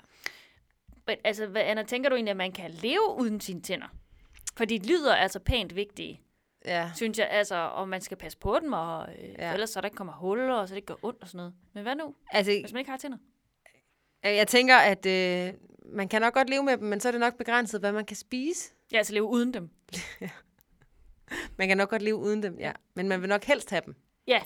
Men 1.08 1.18
altså, 1.24 1.46
hvad, 1.48 1.62
Anna, 1.62 1.84
tænker 1.84 2.10
du 2.10 2.16
egentlig, 2.16 2.32
at 2.32 2.38
man 2.38 2.52
kan 2.52 2.72
leve 2.72 3.16
uden 3.18 3.40
sine 3.42 3.62
tænder? 3.62 3.88
Fordi 4.58 4.78
lyder 4.78 5.12
er 5.12 5.16
altså 5.16 5.40
pænt 5.40 5.76
vigtige, 5.76 6.22
Ja. 6.66 6.92
synes 6.96 7.20
jeg. 7.20 7.30
Altså, 7.30 7.56
og 7.56 7.90
man 7.90 8.02
skal 8.02 8.18
passe 8.18 8.38
på 8.38 8.60
dem, 8.62 8.74
og 8.74 9.08
øh. 9.20 9.30
Ja. 9.38 9.54
ellers 9.54 9.70
så 9.70 9.82
der 9.82 9.88
ikke 9.88 9.96
kommer 9.98 10.14
huller, 10.14 10.54
og 10.54 10.68
så 10.68 10.72
det 10.74 10.78
ikke 10.78 10.86
gør 10.86 10.96
ondt 11.06 11.22
og 11.22 11.28
sådan 11.28 11.38
noget. 11.38 11.54
Men 11.74 11.84
hvad 11.84 11.96
nu, 11.96 12.16
Altså, 12.32 12.52
hvis 12.62 12.74
man 12.74 12.80
ikke 12.80 12.92
har 12.92 12.98
tænder? 12.98 13.18
jeg 14.24 14.48
tænker, 14.48 14.78
at 14.78 15.06
øh, 15.06 15.54
man 15.86 16.08
kan 16.08 16.22
nok 16.22 16.34
godt 16.34 16.50
leve 16.50 16.64
med 16.64 16.78
dem, 16.78 16.88
men 16.88 17.00
så 17.00 17.08
er 17.08 17.12
det 17.12 17.20
nok 17.20 17.38
begrænset, 17.38 17.80
hvad 17.80 17.92
man 17.92 18.06
kan 18.06 18.16
spise. 18.18 18.74
Ja, 18.92 18.98
altså 18.98 19.14
leve 19.14 19.26
uden 19.26 19.54
dem. 19.54 19.70
Man 21.58 21.68
kan 21.68 21.78
nok 21.78 21.90
godt 21.90 22.02
leve 22.02 22.16
uden 22.16 22.44
dem, 22.44 22.60
ja. 22.60 22.72
Men 22.94 23.08
man 23.08 23.22
vil 23.22 23.30
nok 23.30 23.44
helst 23.44 23.70
have 23.70 23.82
dem. 23.86 23.96
Ja, 24.28 24.42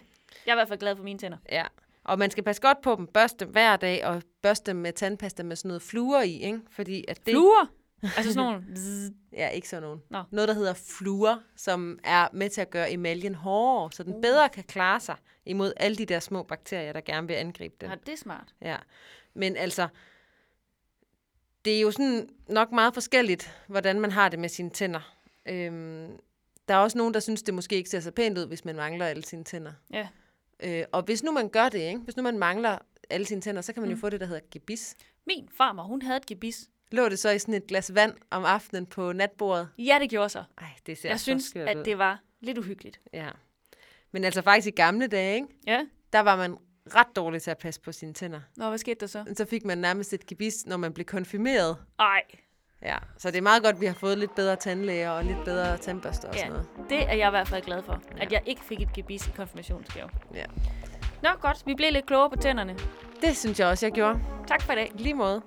jeg 0.45 0.51
er 0.51 0.55
i 0.55 0.57
hvert 0.57 0.67
fald 0.67 0.79
glad 0.79 0.95
for 0.95 1.03
mine 1.03 1.19
tænder. 1.19 1.37
Ja. 1.51 1.65
Og 2.03 2.20
man 2.20 2.31
skal 2.31 2.43
passe 2.43 2.62
godt 2.62 2.81
på 2.81 2.96
dem, 2.96 3.08
børste 3.08 3.46
dem 3.46 3.51
hver 3.51 3.75
dag, 3.75 4.05
og 4.05 4.22
børste 4.41 4.72
dem 4.72 4.75
med 4.75 4.93
tandpasta 4.93 5.43
med 5.43 5.55
sådan 5.55 5.70
noget 5.70 5.81
fluer 5.81 6.22
i, 6.22 6.39
ikke? 6.39 6.60
Fordi 6.70 7.05
at 7.08 7.25
det... 7.25 7.34
Fluer? 7.34 7.67
altså 8.03 8.34
sådan 8.34 8.51
nogle... 8.51 8.63
Ja, 9.34 9.50
ikke 9.50 9.70
sådan 9.70 9.84
nogen. 9.84 10.01
Nå. 10.10 10.24
Noget, 10.31 10.48
der 10.48 10.53
hedder 10.53 10.74
fluer, 10.74 11.38
som 11.55 12.00
er 12.03 12.27
med 12.34 12.50
til 12.50 12.62
at 12.62 12.70
gøre 12.70 12.91
emaljen 12.91 13.36
hårdere, 13.36 13.91
så 13.91 14.03
den 14.03 14.22
bedre 14.22 14.50
kan 14.50 14.63
klare 14.63 15.00
sig 15.00 15.15
imod 15.46 15.74
alle 15.77 15.98
de 15.98 16.05
der 16.05 16.20
små 16.20 16.43
bakterier, 16.43 16.93
der 16.93 17.01
gerne 17.01 17.27
vil 17.27 17.34
angribe 17.34 17.75
den. 17.81 17.89
Ja, 17.89 17.96
det 18.05 18.13
er 18.13 18.17
smart. 18.17 18.53
Ja. 18.62 18.77
Men 19.34 19.58
altså, 19.58 19.88
det 21.65 21.77
er 21.77 21.81
jo 21.81 21.91
sådan 21.91 22.29
nok 22.48 22.72
meget 22.72 22.93
forskelligt, 22.93 23.58
hvordan 23.67 24.00
man 24.00 24.12
har 24.12 24.29
det 24.29 24.39
med 24.39 24.50
sine 24.50 24.70
tænder. 24.70 25.13
Øhm, 25.46 26.20
der 26.67 26.74
er 26.74 26.79
også 26.79 26.98
nogen, 26.98 27.13
der 27.13 27.20
synes, 27.20 27.43
det 27.43 27.53
måske 27.53 27.75
ikke 27.75 27.89
ser 27.89 28.00
så 28.00 28.12
pænt 28.12 28.38
ud, 28.38 28.48
hvis 28.48 28.65
man 28.65 28.75
mangler 28.75 29.05
alle 29.05 29.24
sine 29.24 29.43
tænder. 29.43 29.72
Ja. 29.93 30.08
Øh, 30.63 30.83
og 30.91 31.03
hvis 31.03 31.23
nu 31.23 31.31
man 31.31 31.49
gør 31.49 31.69
det, 31.69 31.79
ikke? 31.79 31.99
hvis 31.99 32.17
nu 32.17 32.23
man 32.23 32.39
mangler 32.39 32.77
alle 33.09 33.25
sine 33.25 33.41
tænder, 33.41 33.61
så 33.61 33.73
kan 33.73 33.81
man 33.81 33.89
mm. 33.89 33.95
jo 33.95 33.99
få 33.99 34.09
det, 34.09 34.19
der 34.19 34.25
hedder 34.25 34.41
gebis. 34.51 34.95
Min 35.27 35.49
farmor, 35.57 35.83
hun 35.83 36.01
havde 36.01 36.17
et 36.17 36.25
gebis. 36.25 36.69
Lå 36.91 37.09
det 37.09 37.19
så 37.19 37.29
i 37.29 37.39
sådan 37.39 37.53
et 37.53 37.67
glas 37.67 37.95
vand 37.95 38.13
om 38.29 38.45
aftenen 38.45 38.85
på 38.85 39.13
natbordet? 39.13 39.69
Ja, 39.77 39.97
det 40.01 40.09
gjorde 40.09 40.29
så. 40.29 40.43
Ej, 40.57 40.67
det 40.85 40.97
ser 40.97 41.09
Jeg 41.09 41.19
så 41.19 41.23
synes, 41.23 41.55
at 41.55 41.77
ud. 41.77 41.83
det 41.83 41.97
var 41.97 42.23
lidt 42.41 42.57
uhyggeligt. 42.57 43.01
Ja. 43.13 43.29
Men 44.11 44.23
altså 44.23 44.41
faktisk 44.41 44.67
i 44.67 44.71
gamle 44.71 45.07
dage, 45.07 45.35
ikke? 45.35 45.47
Ja. 45.67 45.85
der 46.13 46.19
var 46.19 46.35
man 46.35 46.57
ret 46.95 47.07
dårlig 47.15 47.41
til 47.41 47.51
at 47.51 47.57
passe 47.57 47.81
på 47.81 47.91
sine 47.91 48.13
tænder. 48.13 48.41
Nå, 48.57 48.67
hvad 48.69 48.77
skete 48.77 48.99
der 48.99 49.07
så? 49.07 49.25
Så 49.37 49.45
fik 49.45 49.65
man 49.65 49.77
nærmest 49.77 50.13
et 50.13 50.25
gebis, 50.25 50.65
når 50.65 50.77
man 50.77 50.93
blev 50.93 51.05
konfirmeret. 51.05 51.77
Ej, 51.99 52.21
Ja, 52.83 52.97
så 53.17 53.31
det 53.31 53.38
er 53.38 53.41
meget 53.41 53.63
godt, 53.63 53.75
at 53.75 53.81
vi 53.81 53.85
har 53.85 53.93
fået 53.93 54.17
lidt 54.17 54.35
bedre 54.35 54.55
tandlæger 54.55 55.09
og 55.09 55.23
lidt 55.25 55.43
bedre 55.45 55.77
tandbørster 55.77 56.27
og 56.27 56.33
ja, 56.33 56.39
sådan 56.39 56.51
noget. 56.51 56.67
det 56.89 57.09
er 57.09 57.13
jeg 57.13 57.27
i 57.27 57.29
hvert 57.29 57.47
fald 57.47 57.61
glad 57.61 57.83
for. 57.83 58.01
Ja. 58.17 58.23
At 58.23 58.31
jeg 58.31 58.41
ikke 58.45 58.61
fik 58.61 58.81
et 58.81 58.93
gebis 58.93 59.27
i 59.27 59.31
konfirmationsgave. 59.35 60.09
Ja. 60.33 60.45
Nå, 61.23 61.29
godt. 61.41 61.63
Vi 61.65 61.75
blev 61.75 61.91
lidt 61.91 62.05
klogere 62.05 62.29
på 62.29 62.35
tænderne. 62.35 62.75
Det 63.21 63.38
synes 63.38 63.59
jeg 63.59 63.67
også, 63.67 63.85
jeg 63.85 63.93
gjorde. 63.93 64.19
Tak 64.47 64.61
for 64.61 64.73
i 64.73 64.75
dag. 64.75 64.91
Lige 64.95 65.13
måde. 65.13 65.41